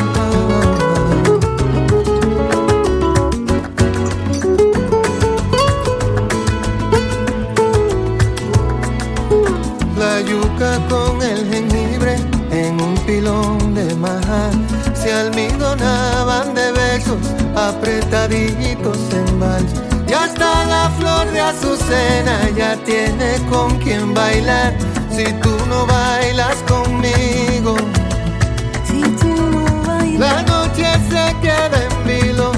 La 9.99 10.21
yuca 10.21 10.73
con 10.91 11.23
el 11.23 11.51
jengibre 11.51 12.17
en 12.51 12.79
un 12.83 12.95
pilón 13.07 13.75
de 13.75 13.95
maja 13.95 14.51
se 14.95 15.11
almidonaban 15.11 16.55
de 16.55 16.73
besos 16.73 17.36
apretaditos 17.57 18.99
en 19.13 19.41
vals. 19.41 19.73
Y 20.09 20.13
hasta 20.13 20.65
la 20.67 20.91
flor 20.99 21.31
de 21.33 21.41
azucena 21.41 22.49
ya 22.57 22.77
tiene 22.85 23.39
con 23.51 23.79
quien 23.79 24.15
bailar. 24.15 24.75
Si 25.11 25.25
tú 25.43 25.51
no 25.69 25.87
bailas 25.87 26.57
conmigo, 26.69 27.77
si 28.85 29.03
tú 29.03 29.35
no 29.51 29.65
bailas. 29.87 30.21
la 30.21 30.43
noche 30.43 30.85
se 31.11 31.35
queda 31.41 31.79
en 31.89 32.07
vilo. 32.07 32.53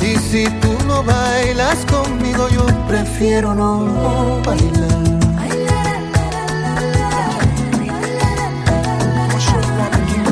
Y 0.00 0.16
si 0.18 0.46
tú 0.60 0.76
no 0.86 1.02
bailas 1.02 1.84
conmigo, 1.86 2.48
yo 2.48 2.66
prefiero 2.88 3.54
no 3.54 4.42
bailar. 4.44 5.06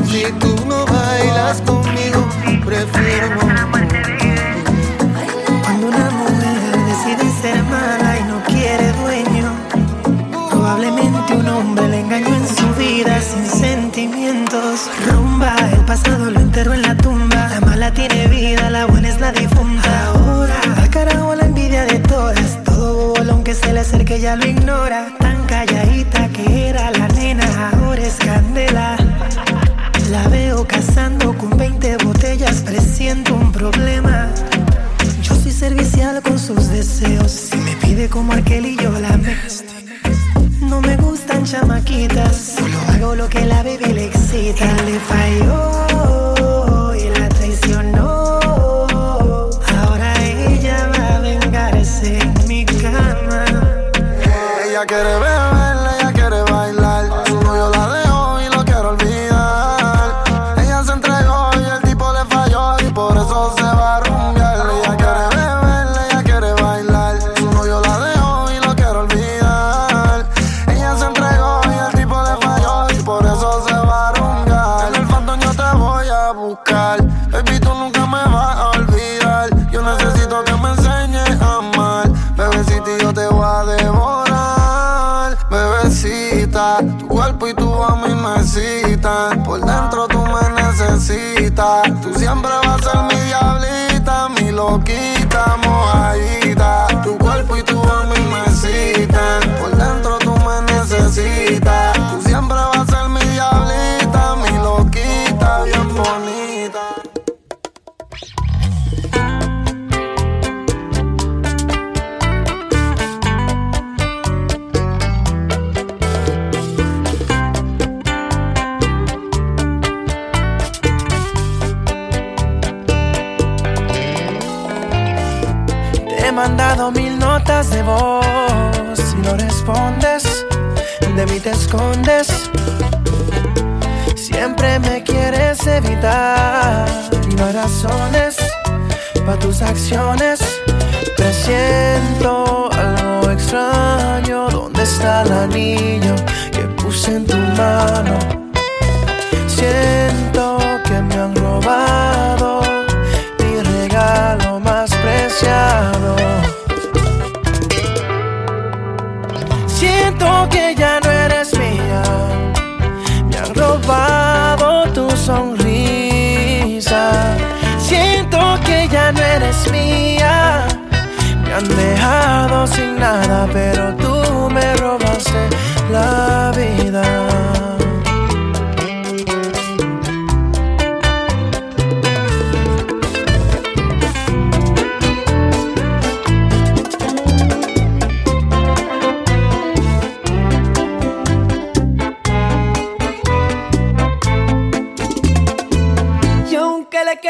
Si 0.06 0.22
tú 0.38 0.54
no 0.68 0.86
bailas 0.86 1.60
conmigo, 1.62 1.83
cuando 5.62 5.88
una 5.88 6.10
mujer 6.10 6.56
decide 6.86 7.30
ser 7.42 7.62
mala 7.64 8.18
y 8.18 8.24
no 8.24 8.42
quiere 8.44 8.92
dueño, 8.92 9.52
probablemente 10.50 11.34
un 11.34 11.46
hombre 11.48 11.88
le 11.88 12.00
engañó 12.00 12.34
en 12.34 12.48
su 12.48 12.66
vida 12.76 13.20
sin 13.20 13.46
sentimientos. 13.46 14.88
Rumba, 15.06 15.54
el 15.72 15.84
pasado 15.84 16.30
lo 16.30 16.40
enterró 16.40 16.72
en 16.72 16.82
la 16.82 16.96
tumba. 16.96 17.48
La 17.48 17.60
mala 17.60 17.92
tiene 17.92 18.26
vida, 18.28 18.70
la 18.70 18.86
buena 18.86 19.08
es 19.10 19.20
la 19.20 19.32
difunta. 19.32 20.06
Ahora, 20.06 20.54
al 20.76 20.88
carajo 20.88 21.34
la 21.34 21.44
envidia 21.44 21.84
de 21.84 21.98
todas. 21.98 22.64
Todo 22.64 23.08
bobolón 23.08 23.44
que 23.44 23.54
se 23.54 23.70
le 23.74 23.80
acerque 23.80 24.18
ya 24.18 24.34
lo 24.36 24.46
ignora. 24.46 25.23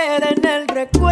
quede 0.05 0.35
en 0.35 0.47
el 0.47 0.68
recuerdo. 0.68 1.03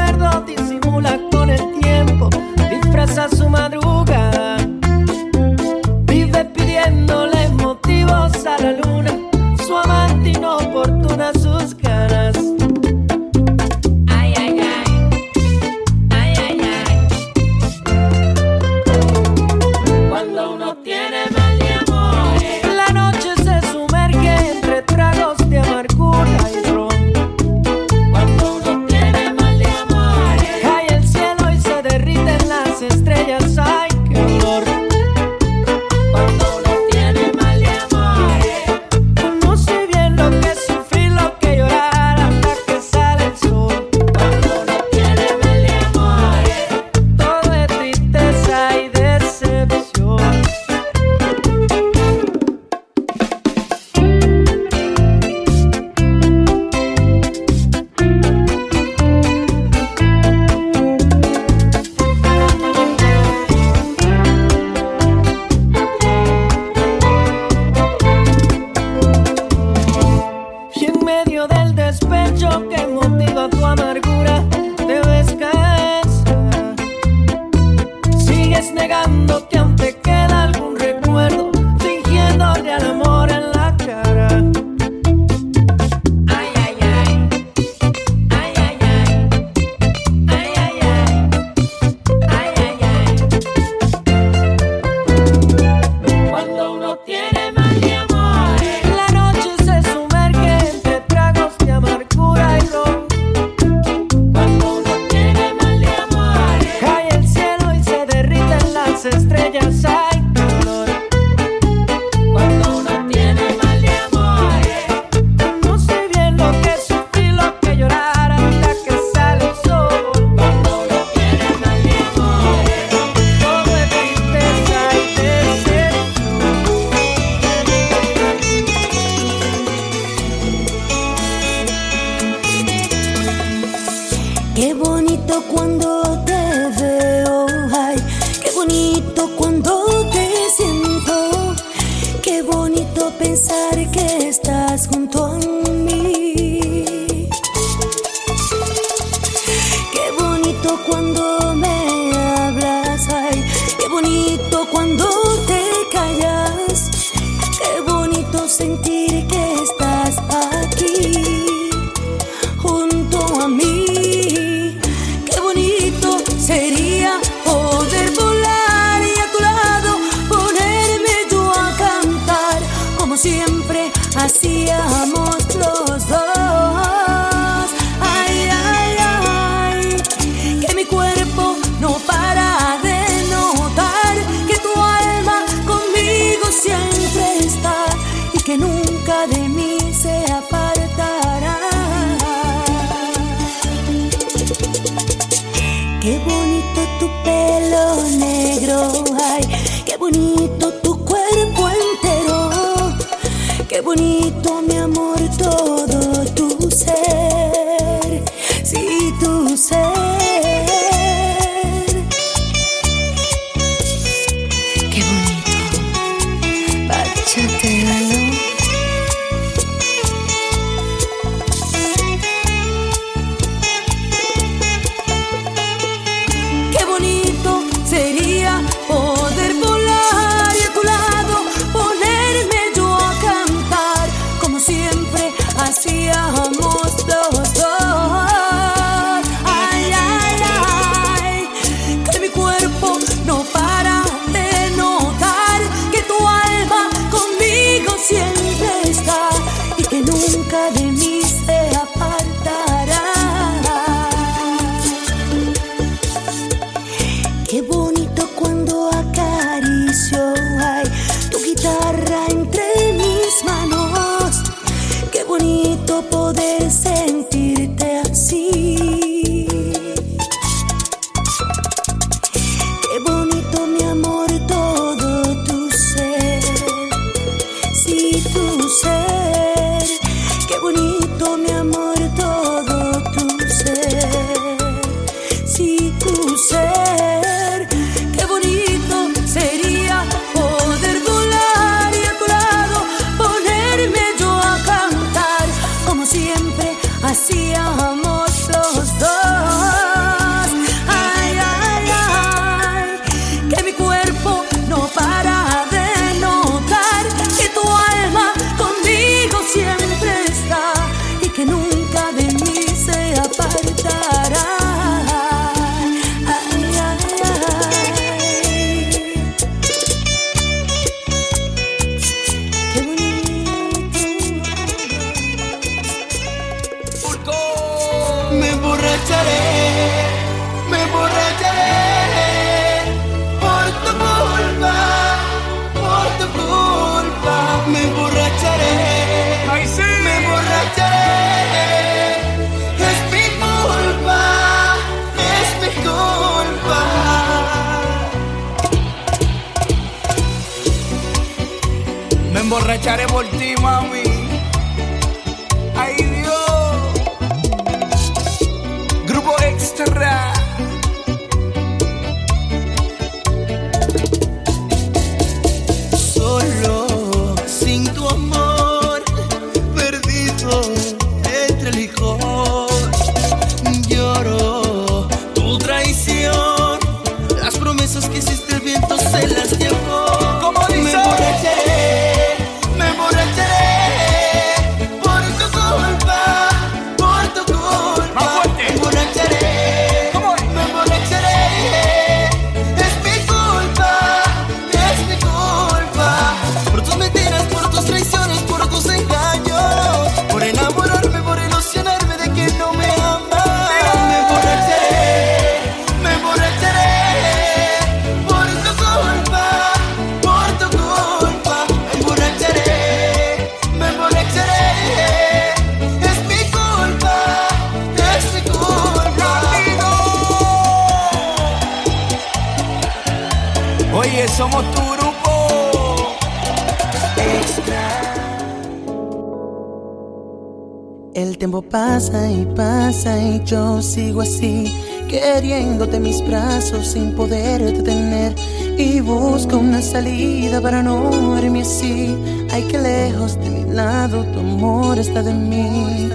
sigo 433.93 434.23
así, 434.23 434.65
queriéndote 435.07 436.01
mis 436.01 436.27
brazos 436.27 436.87
sin 436.87 437.15
poderte 437.15 437.83
tener. 437.83 438.35
Y 438.79 439.01
busco 439.01 439.59
una 439.59 439.83
salida 439.83 440.61
para 440.63 440.83
no 440.83 441.11
morirme 441.11 441.61
así. 441.61 442.17
Hay 442.51 442.63
que 442.63 442.79
lejos 442.79 443.39
de 443.39 443.51
mi 443.51 443.65
lado, 443.75 444.25
tu 444.33 444.39
amor 444.39 444.99
está 444.99 445.23
de 445.23 445.35
mí. 445.35 446.09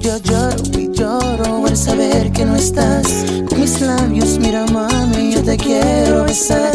Yo 0.00 0.16
lloro 0.18 0.80
y 0.80 0.90
lloro 0.92 1.66
al 1.66 1.76
saber 1.76 2.32
que 2.32 2.44
no 2.44 2.56
estás. 2.56 3.06
Con 3.48 3.60
mis 3.60 3.80
labios, 3.80 4.38
mira 4.40 4.66
mami, 4.66 5.34
yo 5.34 5.42
te 5.42 5.56
quiero 5.56 6.24
besar 6.24 6.72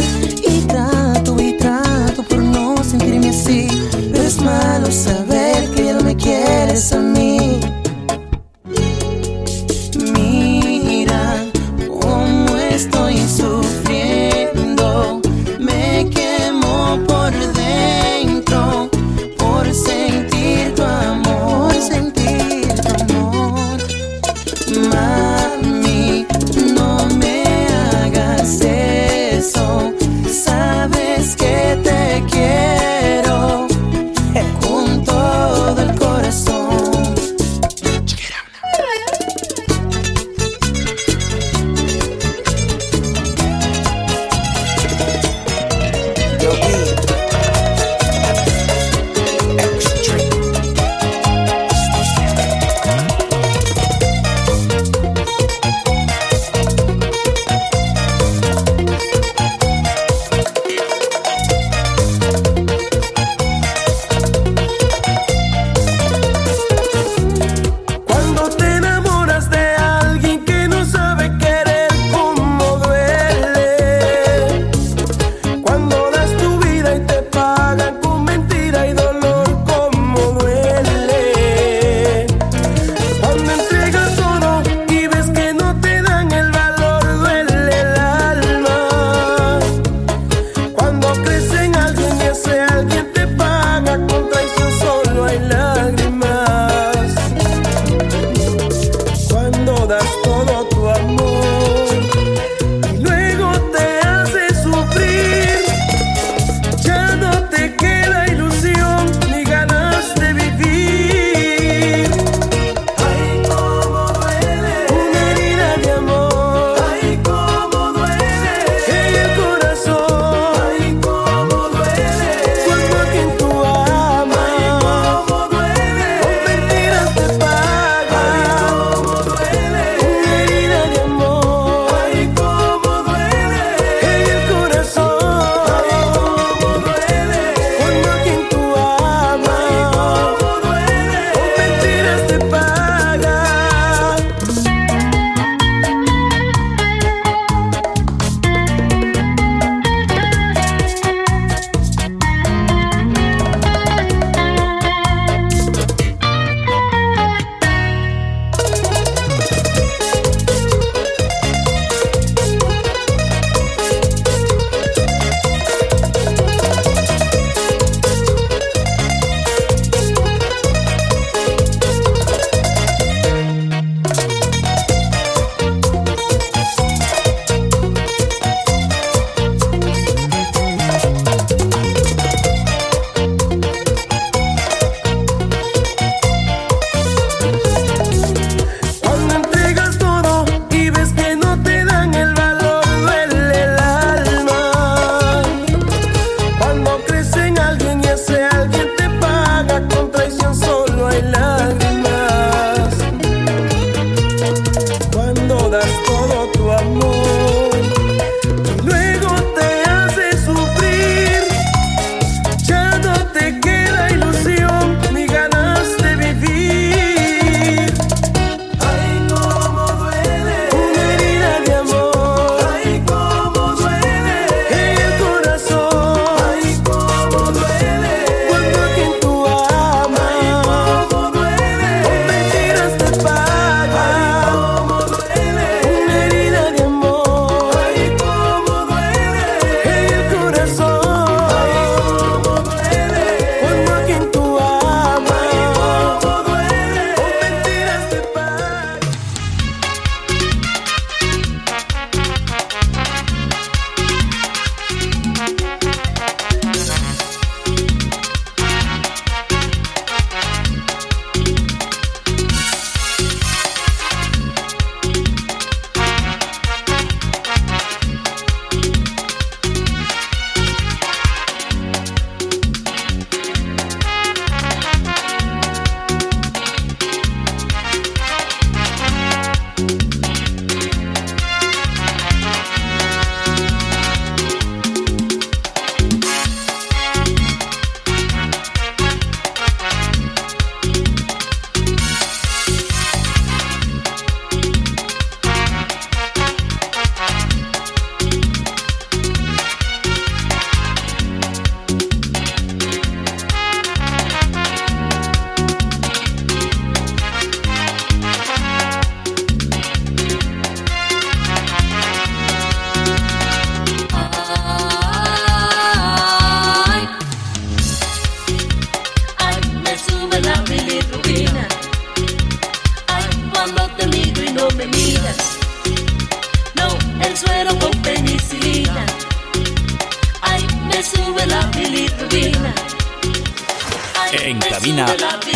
En 334.42 334.58
cabina, 334.58 335.06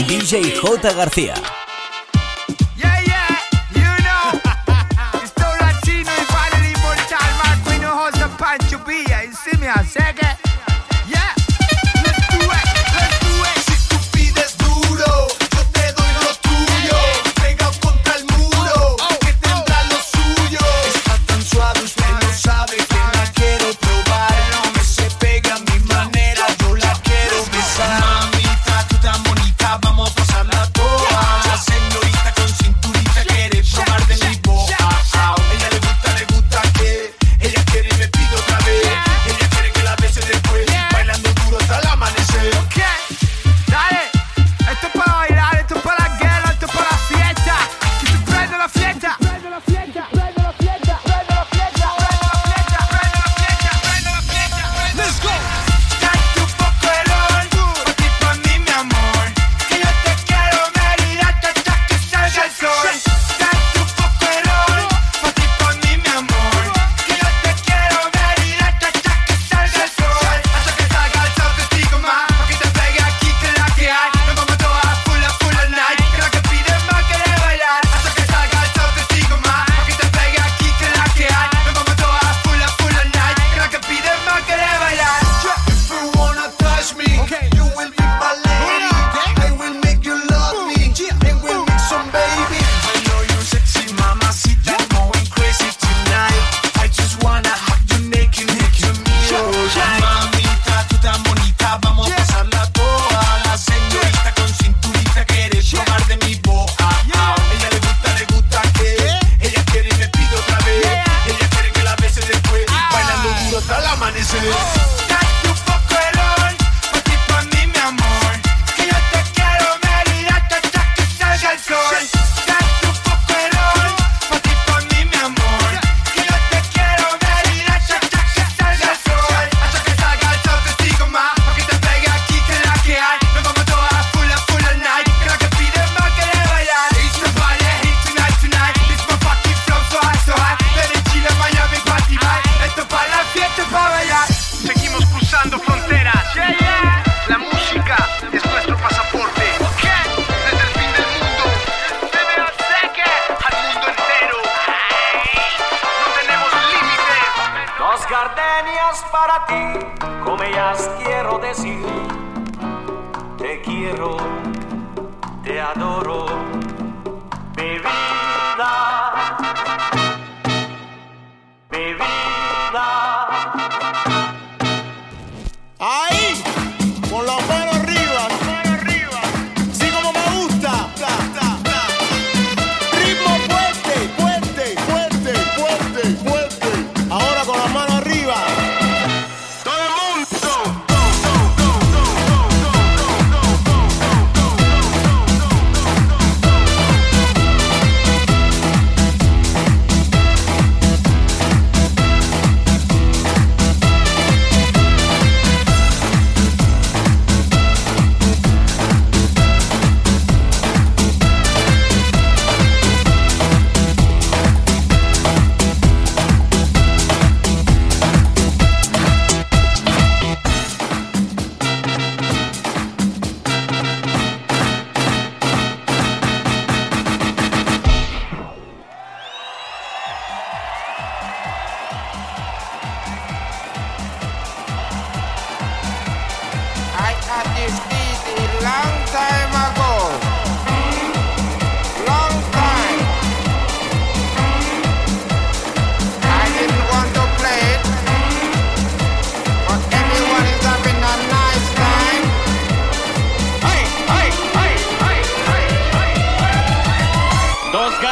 DJ 0.06 0.56
J. 0.60 0.92
García. 0.94 1.34
Pancho 8.38 8.78
Villa, 8.86 9.24
you 9.24 9.32
see. 9.32 9.50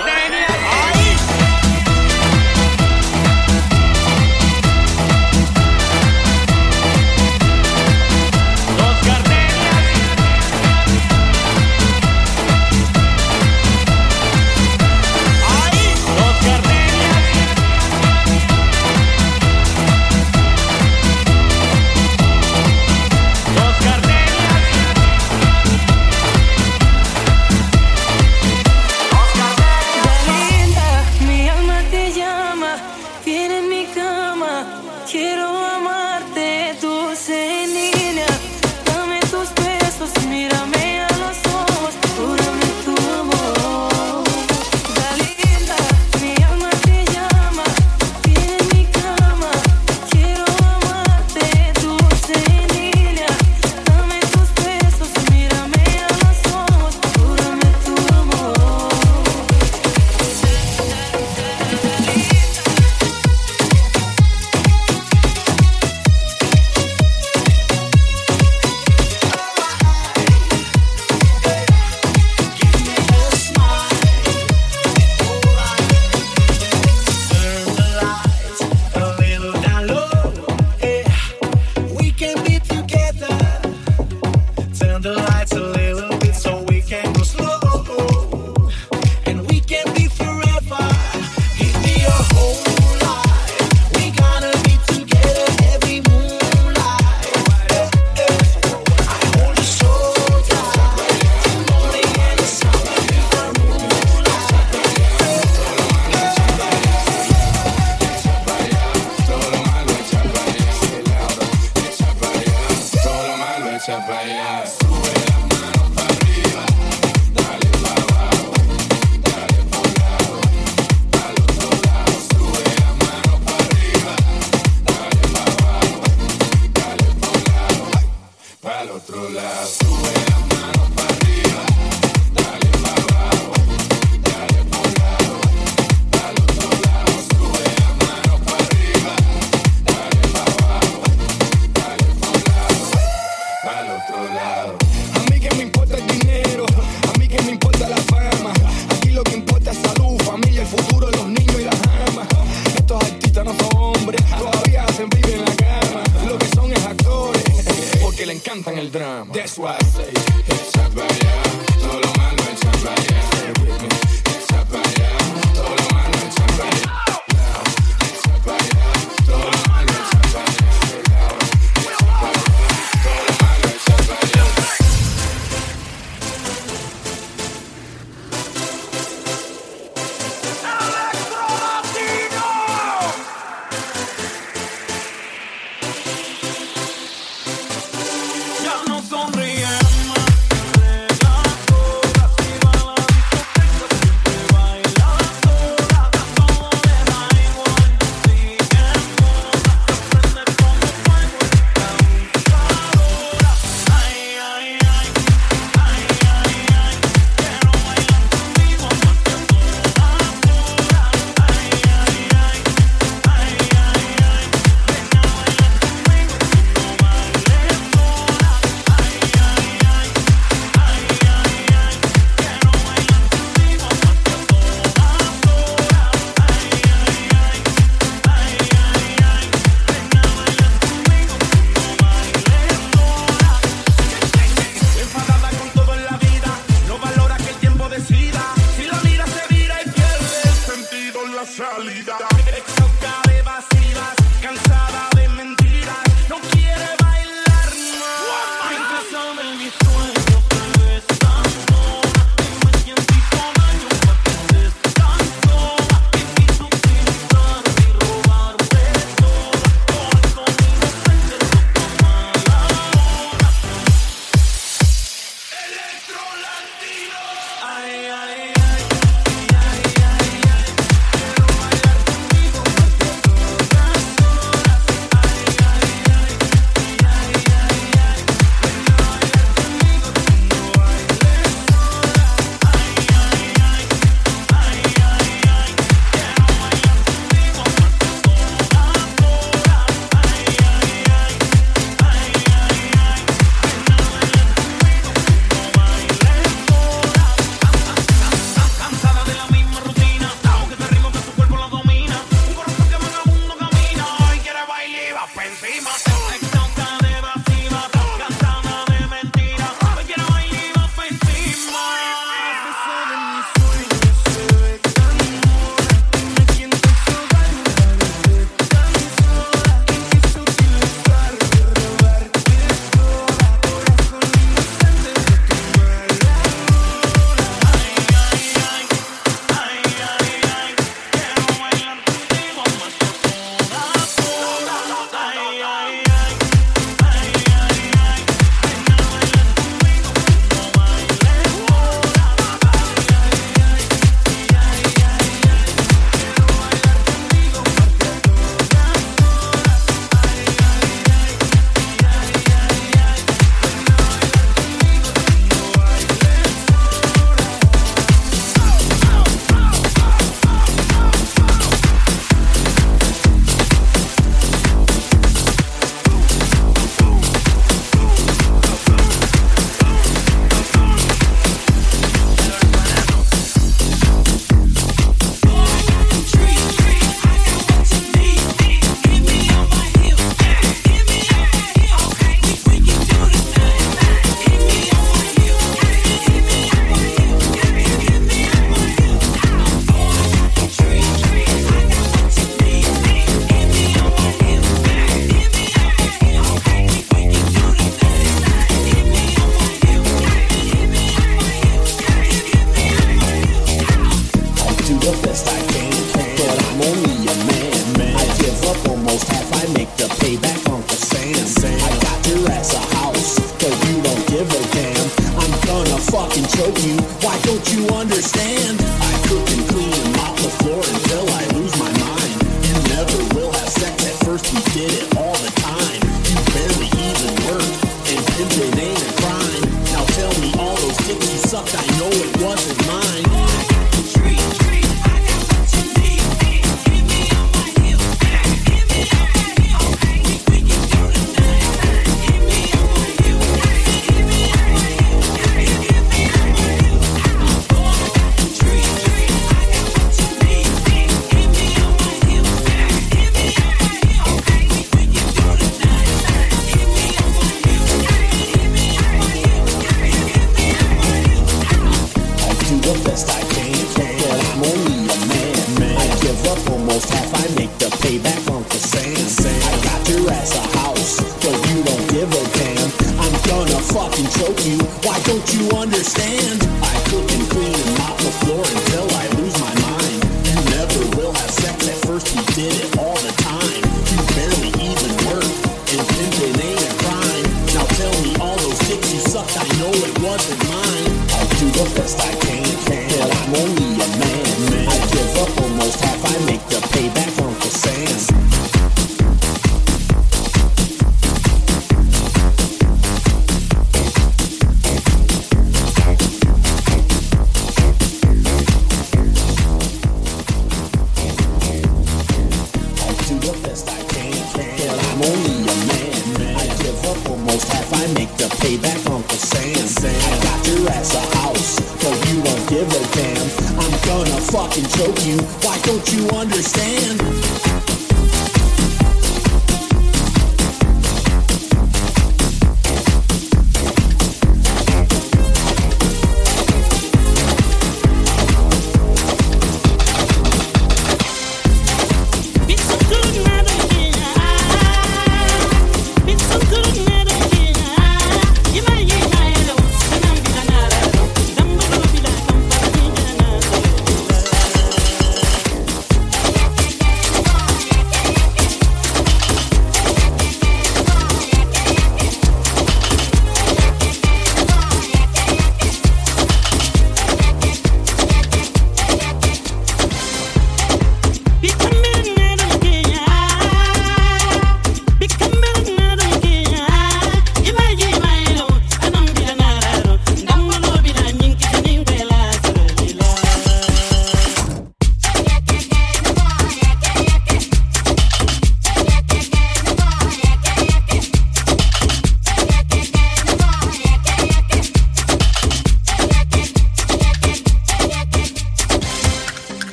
Batmania! 0.00 0.69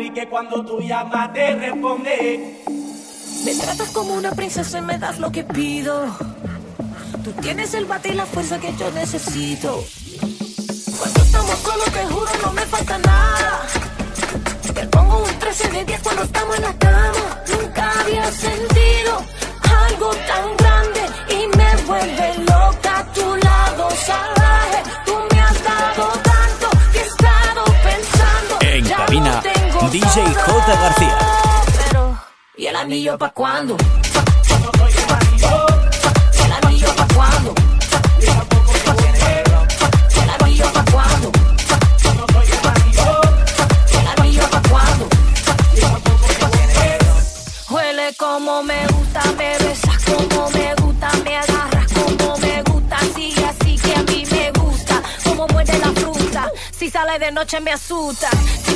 Cangri 0.00 0.10
que 0.14 0.28
cuando 0.28 0.64
tú 0.64 0.80
llamas 0.80 1.32
te 1.32 1.54
responde. 1.54 2.62
Me 3.44 3.54
tratas 3.54 3.90
como 3.90 4.14
una 4.14 4.32
princesa 4.32 4.78
y 4.78 4.82
me 4.82 4.98
das 4.98 5.18
lo 5.18 5.30
que 5.30 5.44
pido. 5.44 6.06
Tú 7.22 7.32
tienes 7.42 7.74
el 7.74 7.84
bate 7.84 8.10
y 8.10 8.14
la 8.14 8.24
fuerza 8.24 8.58
que 8.58 8.74
yo 8.76 8.90
necesito. 8.92 9.84
DJ 30.70 30.70
todo. 30.70 30.70
J. 30.70 30.76
García. 30.76 31.18
Pero, 31.84 32.16
¿y 32.56 32.66
el 32.66 32.76
anillo 32.76 33.18
pa' 33.18 33.30
cuándo? 33.30 33.76
¿El 33.76 33.84
anillo 36.52 36.94
pa' 36.94 37.08
cuándo? 37.14 37.54
¿El 38.22 39.32
anillo 40.30 40.72
pa' 40.72 40.84
cuándo? 40.84 41.32
¿El 43.92 44.08
anillo 44.08 44.50
pa' 44.50 44.62
cuándo? 44.70 45.08
Huele 47.70 48.14
como 48.16 48.62
me 48.62 48.86
gusta, 48.88 49.22
me 49.36 49.58
besas 49.58 50.04
como 50.04 50.50
me 50.50 50.74
gusta, 50.76 51.10
me 51.24 51.36
agarras 51.36 51.92
como 51.92 52.36
me 52.38 52.62
gusta, 52.62 52.98
sigue 53.14 53.44
así 53.44 53.76
que 53.76 53.94
a 53.94 54.02
mí 54.02 54.24
me 54.30 54.50
gusta, 54.52 55.02
como 55.24 55.46
muerde 55.48 55.78
la 55.78 55.92
fruta, 56.00 56.50
si 56.76 56.88
sale 56.90 57.18
de 57.18 57.32
noche 57.32 57.60
me 57.60 57.72
asusta, 57.72 58.30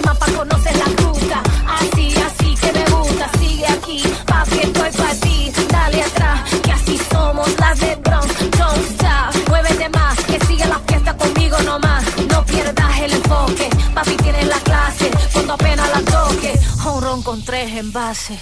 mapa 0.04 0.26
conoces 0.36 0.76
la 0.78 0.84
ruta, 1.02 1.42
así, 1.78 2.14
así 2.16 2.54
que 2.56 2.72
me 2.72 2.84
gusta, 2.90 3.30
sigue 3.38 3.66
aquí, 3.66 4.02
papi 4.26 4.58
estoy 4.60 4.90
para 4.90 5.14
ti, 5.14 5.52
dale 5.70 6.02
atrás, 6.02 6.40
que 6.62 6.72
así 6.72 7.00
somos 7.10 7.48
las 7.58 7.80
de 7.80 7.96
Bronx, 7.96 8.50
don't 8.58 8.90
stop, 8.90 9.48
muévete 9.48 9.88
más, 9.90 10.16
que 10.24 10.38
sigue 10.46 10.66
la 10.66 10.78
fiesta 10.80 11.16
conmigo 11.16 11.58
nomás, 11.62 12.04
no 12.30 12.44
pierdas 12.44 12.98
el 13.00 13.12
enfoque, 13.12 13.68
papi 13.94 14.16
tienes 14.16 14.46
la 14.46 14.60
clase, 14.60 15.10
cuando 15.32 15.52
apenas 15.54 15.88
la 15.90 16.00
toque, 16.10 16.60
un 16.86 17.02
ron 17.02 17.22
con 17.22 17.42
tres 17.44 17.72
envases. 17.76 18.38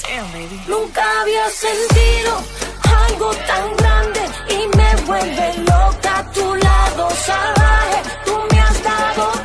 Nunca 0.68 1.02
había 1.20 1.48
sentido 1.51 2.43
algo 3.09 3.30
tan 3.47 3.76
grande 3.76 4.20
y 4.51 4.76
me 4.76 4.97
vuelve 5.06 5.59
loca 5.59 6.18
a 6.18 6.30
tu 6.32 6.55
lado 6.56 7.09
salvaje. 7.24 8.02
Tú 8.24 8.34
me 8.51 8.60
has 8.60 8.82
dado 8.82 9.41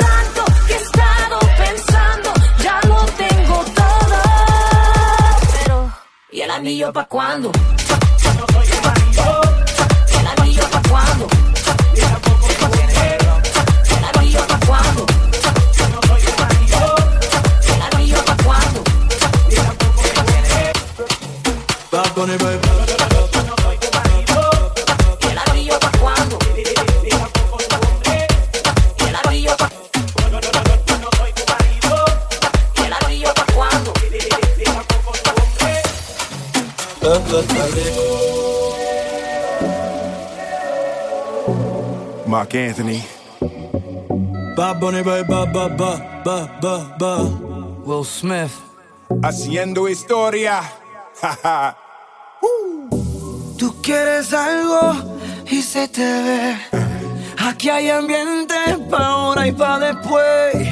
anillo 6.58 6.92
pa' 6.92 7.06
cuándo? 7.06 7.52
Mark 42.28 42.56
Anthony. 42.56 43.02
Bob 44.56 44.80
Bunny, 44.80 45.02
baby, 45.02 45.28
ba, 45.28 45.46
ba, 45.46 45.70
ba, 45.70 46.22
ba, 46.26 46.50
ba, 46.62 46.96
ba. 47.00 47.24
Will 47.86 48.04
Smith. 48.04 48.52
Haciendo 49.24 49.88
historia. 49.88 50.62
Tú 53.58 53.82
quieres 53.82 54.34
algo 54.34 54.94
y 55.50 55.62
se 55.62 55.88
te 55.88 56.02
ve. 56.02 56.58
Aquí 57.38 57.70
hay 57.70 57.90
ambiente 57.90 58.56
pa' 58.90 59.08
ahora 59.08 59.48
y 59.48 59.52
pa' 59.54 59.80
después. 59.80 60.68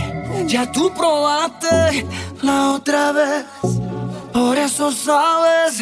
Ya 0.47 0.69
tú 0.71 0.91
probaste 0.93 2.05
la 2.41 2.71
otra 2.73 3.11
vez. 3.13 3.45
Por 4.33 4.57
eso 4.57 4.91
sabes. 4.91 5.81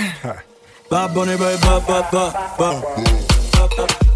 Bad 0.89 1.13
Bunny, 1.13 1.35
baby, 1.35 1.57
ba, 1.65 1.79
ba, 2.11 2.55
ba. 2.59 4.12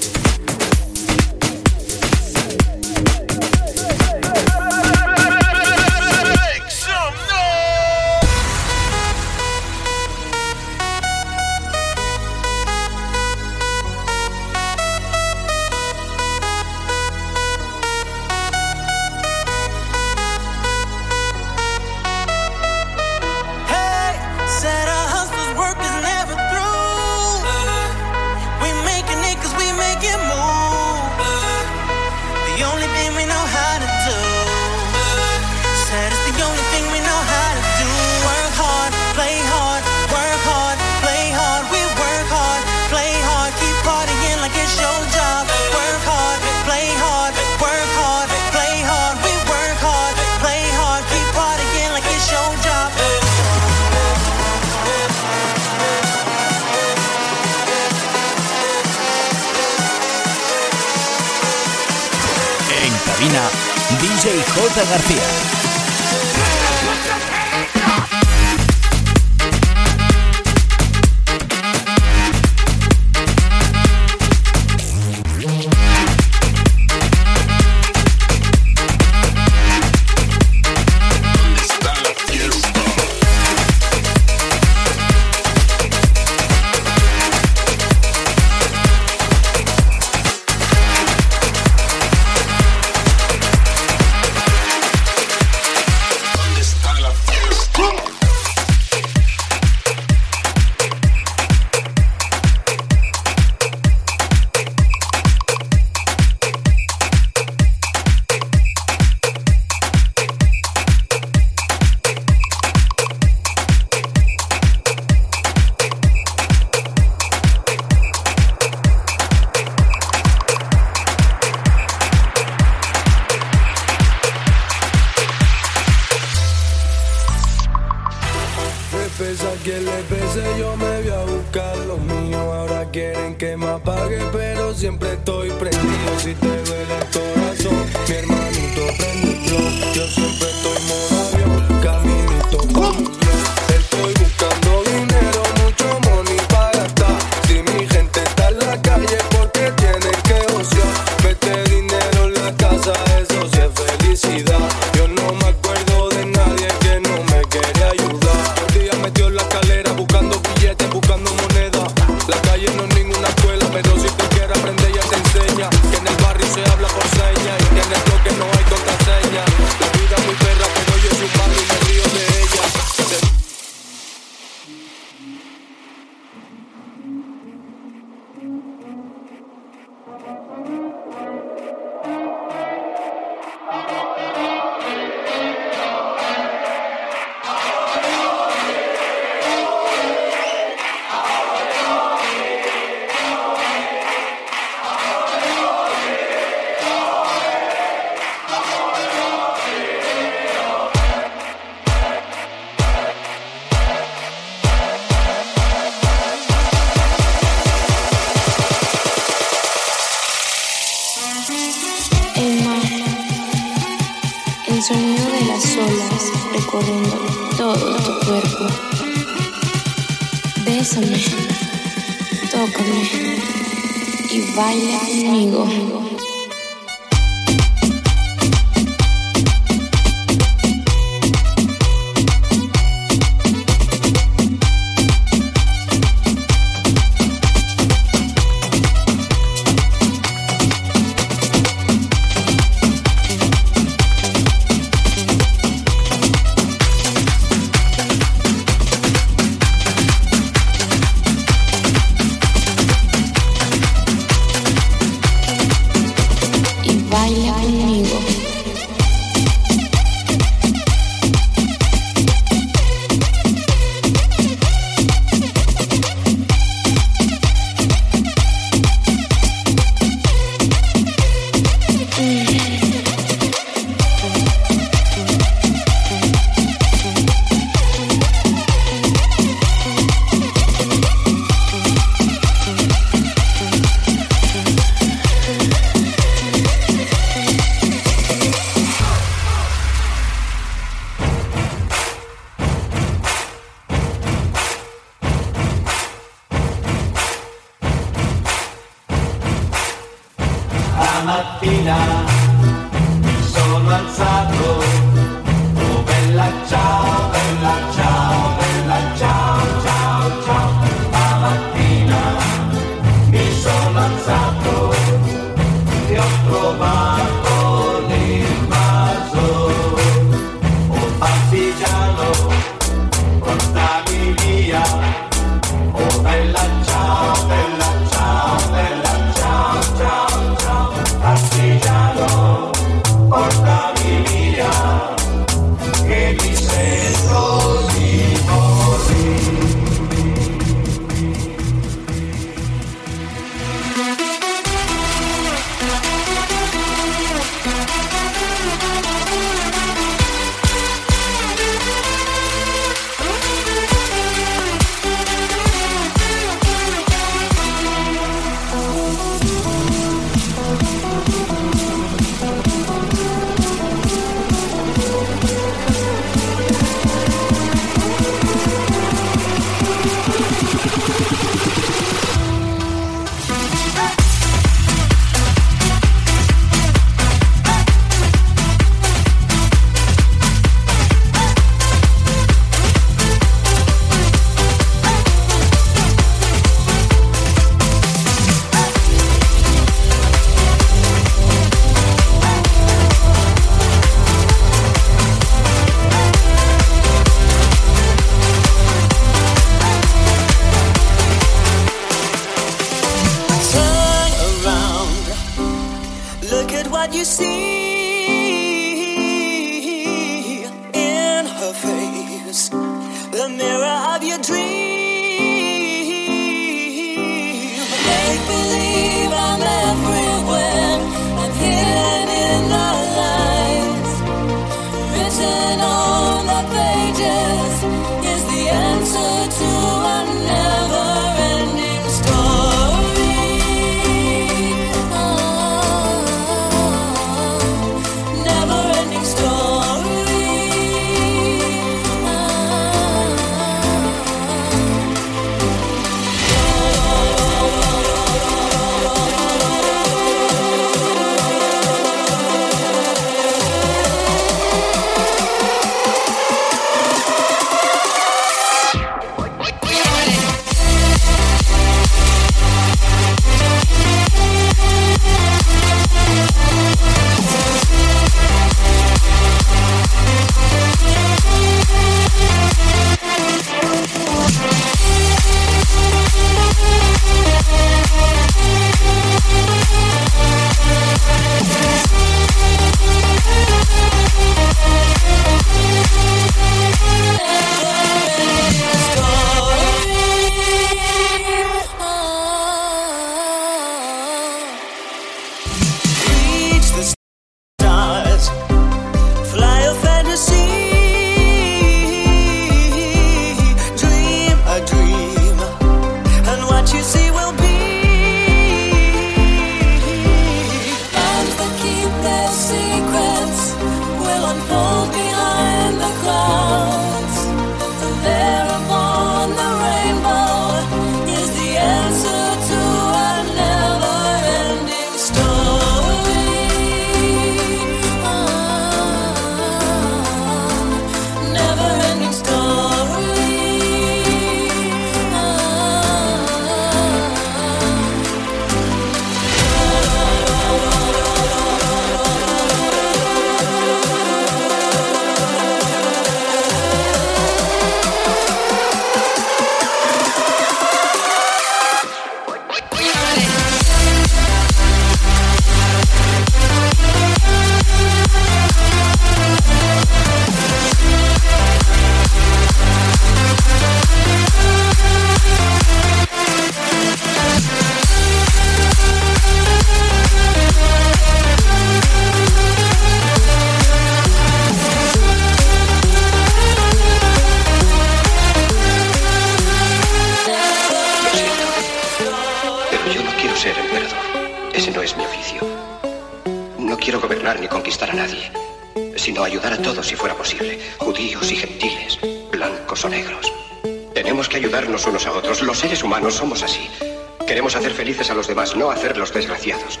Felices 598.76 599.10
a 599.12 599.18
los 599.18 599.30
no 599.30 599.34
desgraciados. 599.34 600.00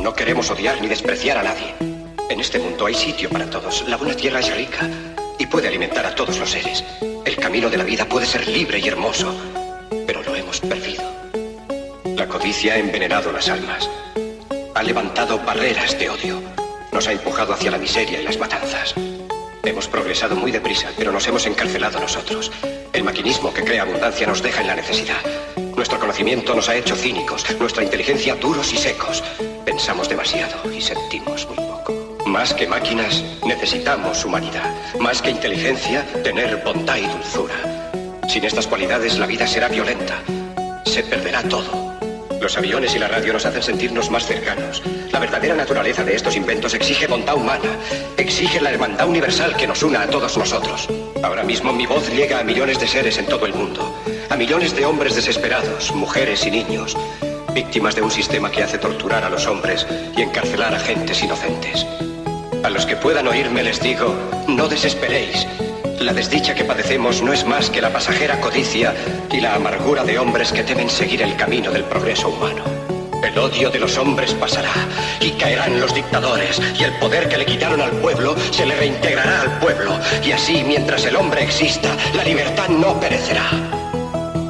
No 0.00 0.14
queremos 0.14 0.50
odiar 0.50 0.80
ni 0.80 0.88
despreciar 0.88 1.38
a 1.38 1.42
nadie. 1.42 1.74
En 2.30 2.40
este 2.40 2.58
mundo 2.58 2.86
hay 2.86 2.94
sitio 2.94 3.28
para 3.28 3.48
todos. 3.50 3.84
La 3.88 3.96
buena 3.96 4.14
tierra 4.14 4.40
es 4.40 4.54
rica 4.54 4.88
y 5.38 5.46
puede 5.46 5.68
alimentar 5.68 6.06
a 6.06 6.14
todos 6.14 6.38
los 6.38 6.50
seres. 6.50 6.82
El 7.24 7.36
camino 7.36 7.68
de 7.68 7.76
la 7.76 7.84
vida 7.84 8.06
puede 8.06 8.26
ser 8.26 8.46
libre 8.48 8.78
y 8.78 8.88
hermoso, 8.88 9.34
pero 10.06 10.22
lo 10.22 10.34
hemos 10.34 10.60
perdido. 10.60 11.04
La 12.16 12.26
codicia 12.26 12.74
ha 12.74 12.78
envenenado 12.78 13.32
las 13.32 13.48
almas. 13.48 13.88
Ha 14.74 14.82
levantado 14.82 15.38
barreras 15.38 15.98
de 15.98 16.08
odio. 16.08 16.42
Nos 16.92 17.06
ha 17.08 17.12
empujado 17.12 17.52
hacia 17.52 17.70
la 17.70 17.78
miseria 17.78 18.20
y 18.20 18.24
las 18.24 18.38
matanzas. 18.38 18.94
Hemos 19.62 19.88
progresado 19.88 20.36
muy 20.36 20.52
deprisa, 20.52 20.88
pero 20.96 21.12
nos 21.12 21.26
hemos 21.26 21.46
encarcelado 21.46 22.00
nosotros. 22.00 22.50
El 22.92 23.04
maquinismo 23.04 23.52
que 23.52 23.64
crea 23.64 23.82
abundancia 23.82 24.26
nos 24.26 24.42
deja 24.42 24.62
en 24.62 24.68
la 24.68 24.76
necesidad. 24.76 25.20
Nuestro 25.96 26.08
conocimiento 26.08 26.54
nos 26.54 26.68
ha 26.68 26.76
hecho 26.76 26.94
cínicos, 26.94 27.46
nuestra 27.58 27.82
inteligencia 27.82 28.34
duros 28.34 28.70
y 28.70 28.76
secos. 28.76 29.24
Pensamos 29.64 30.10
demasiado 30.10 30.70
y 30.70 30.82
sentimos 30.82 31.46
muy 31.46 31.56
poco. 31.56 31.94
Más 32.26 32.52
que 32.52 32.66
máquinas, 32.66 33.24
necesitamos 33.46 34.22
humanidad. 34.26 34.74
Más 35.00 35.22
que 35.22 35.30
inteligencia, 35.30 36.04
tener 36.22 36.62
bondad 36.62 36.98
y 36.98 37.06
dulzura. 37.06 37.54
Sin 38.28 38.44
estas 38.44 38.66
cualidades, 38.66 39.18
la 39.18 39.24
vida 39.24 39.46
será 39.46 39.68
violenta. 39.68 40.22
Se 40.84 41.02
perderá 41.02 41.42
todo. 41.44 41.96
Los 42.42 42.58
aviones 42.58 42.94
y 42.94 42.98
la 42.98 43.08
radio 43.08 43.32
nos 43.32 43.46
hacen 43.46 43.62
sentirnos 43.62 44.10
más 44.10 44.26
cercanos. 44.26 44.82
La 45.12 45.18
verdadera 45.18 45.54
naturaleza 45.54 46.04
de 46.04 46.14
estos 46.14 46.36
inventos 46.36 46.74
exige 46.74 47.06
bondad 47.06 47.36
humana, 47.36 47.78
exige 48.18 48.60
la 48.60 48.70
hermandad 48.70 49.08
universal 49.08 49.56
que 49.56 49.66
nos 49.66 49.82
una 49.82 50.02
a 50.02 50.08
todos 50.08 50.36
nosotros. 50.36 50.90
Ahora 51.22 51.42
mismo 51.42 51.72
mi 51.72 51.86
voz 51.86 52.10
llega 52.10 52.38
a 52.38 52.44
millones 52.44 52.78
de 52.78 52.86
seres 52.86 53.16
en 53.16 53.24
todo 53.24 53.46
el 53.46 53.54
mundo, 53.54 53.98
a 54.30 54.36
millones 54.36 54.74
de 54.74 54.84
hombres 54.84 55.14
desesperados, 55.14 55.92
mujeres 55.94 56.46
y 56.46 56.50
niños, 56.50 56.96
víctimas 57.54 57.94
de 57.94 58.02
un 58.02 58.10
sistema 58.10 58.50
que 58.50 58.62
hace 58.62 58.78
torturar 58.78 59.24
a 59.24 59.30
los 59.30 59.46
hombres 59.46 59.86
y 60.16 60.22
encarcelar 60.22 60.74
a 60.74 60.80
gentes 60.80 61.22
inocentes. 61.22 61.86
A 62.62 62.70
los 62.70 62.86
que 62.86 62.96
puedan 62.96 63.28
oírme 63.28 63.62
les 63.62 63.80
digo, 63.80 64.14
no 64.48 64.68
desesperéis. 64.68 65.46
La 66.00 66.12
desdicha 66.12 66.54
que 66.54 66.64
padecemos 66.64 67.22
no 67.22 67.32
es 67.32 67.46
más 67.46 67.70
que 67.70 67.80
la 67.80 67.92
pasajera 67.92 68.40
codicia 68.40 68.94
y 69.30 69.40
la 69.40 69.54
amargura 69.54 70.04
de 70.04 70.18
hombres 70.18 70.52
que 70.52 70.64
temen 70.64 70.90
seguir 70.90 71.22
el 71.22 71.36
camino 71.36 71.70
del 71.70 71.84
progreso 71.84 72.28
humano. 72.28 72.64
El 73.22 73.38
odio 73.38 73.70
de 73.70 73.78
los 73.78 73.96
hombres 73.96 74.34
pasará 74.34 74.72
y 75.20 75.30
caerán 75.32 75.80
los 75.80 75.94
dictadores 75.94 76.60
y 76.78 76.84
el 76.84 76.92
poder 76.98 77.28
que 77.28 77.38
le 77.38 77.46
quitaron 77.46 77.80
al 77.80 77.92
pueblo 77.92 78.36
se 78.50 78.66
le 78.66 78.76
reintegrará 78.76 79.42
al 79.42 79.58
pueblo 79.58 79.98
y 80.22 80.32
así 80.32 80.62
mientras 80.66 81.04
el 81.06 81.16
hombre 81.16 81.42
exista 81.42 81.96
la 82.14 82.24
libertad 82.24 82.68
no 82.68 83.00
perecerá. 83.00 83.75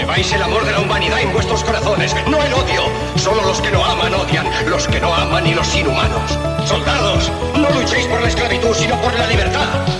Lleváis 0.00 0.32
el 0.32 0.42
amor 0.42 0.64
de 0.64 0.72
la 0.72 0.80
humanidad 0.80 1.20
en 1.20 1.30
vuestros 1.30 1.62
corazones, 1.62 2.16
no 2.26 2.42
el 2.42 2.54
odio. 2.54 2.84
Solo 3.16 3.42
los 3.42 3.60
que 3.60 3.70
no 3.70 3.84
aman 3.84 4.14
odian, 4.14 4.46
los 4.66 4.88
que 4.88 4.98
no 4.98 5.14
aman 5.14 5.46
y 5.46 5.52
los 5.52 5.76
inhumanos. 5.76 6.38
Soldados, 6.64 7.30
no 7.54 7.68
luchéis 7.68 8.06
por 8.06 8.22
la 8.22 8.28
esclavitud, 8.28 8.74
sino 8.74 8.98
por 9.02 9.12
la 9.12 9.26
libertad. 9.26 9.99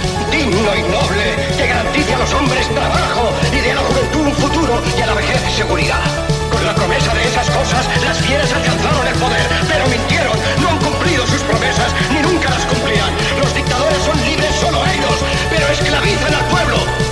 digno 0.31 0.75
y 0.75 0.81
noble 0.83 1.35
que 1.57 1.67
garantice 1.67 2.13
a 2.13 2.17
los 2.19 2.33
hombres 2.33 2.67
trabajo 2.69 3.31
y 3.51 3.59
de 3.59 3.71
a 3.71 3.75
la 3.75 3.81
juventud 3.81 4.27
un 4.27 4.33
futuro 4.33 4.81
y 4.97 5.01
a 5.01 5.05
la 5.07 5.13
vejez 5.13 5.41
seguridad. 5.55 6.01
Con 6.49 6.65
la 6.65 6.73
promesa 6.73 7.13
de 7.13 7.27
esas 7.27 7.49
cosas, 7.49 7.85
las 8.03 8.17
fieras 8.19 8.51
alcanzaron 8.53 9.07
el 9.07 9.15
poder, 9.15 9.47
pero 9.67 9.87
mintieron, 9.87 10.37
no 10.61 10.69
han 10.69 10.79
cumplido 10.79 11.27
sus 11.27 11.41
promesas, 11.43 11.93
ni 12.11 12.21
nunca 12.21 12.49
las 12.49 12.65
cumplirán. 12.65 13.13
Los 13.39 13.53
dictadores 13.53 13.99
son 14.03 14.17
libres 14.23 14.55
solo 14.55 14.79
ellos, 14.85 15.19
pero 15.49 15.67
esclavizan 15.67 16.33
al 16.33 16.45
pueblo. 16.45 17.10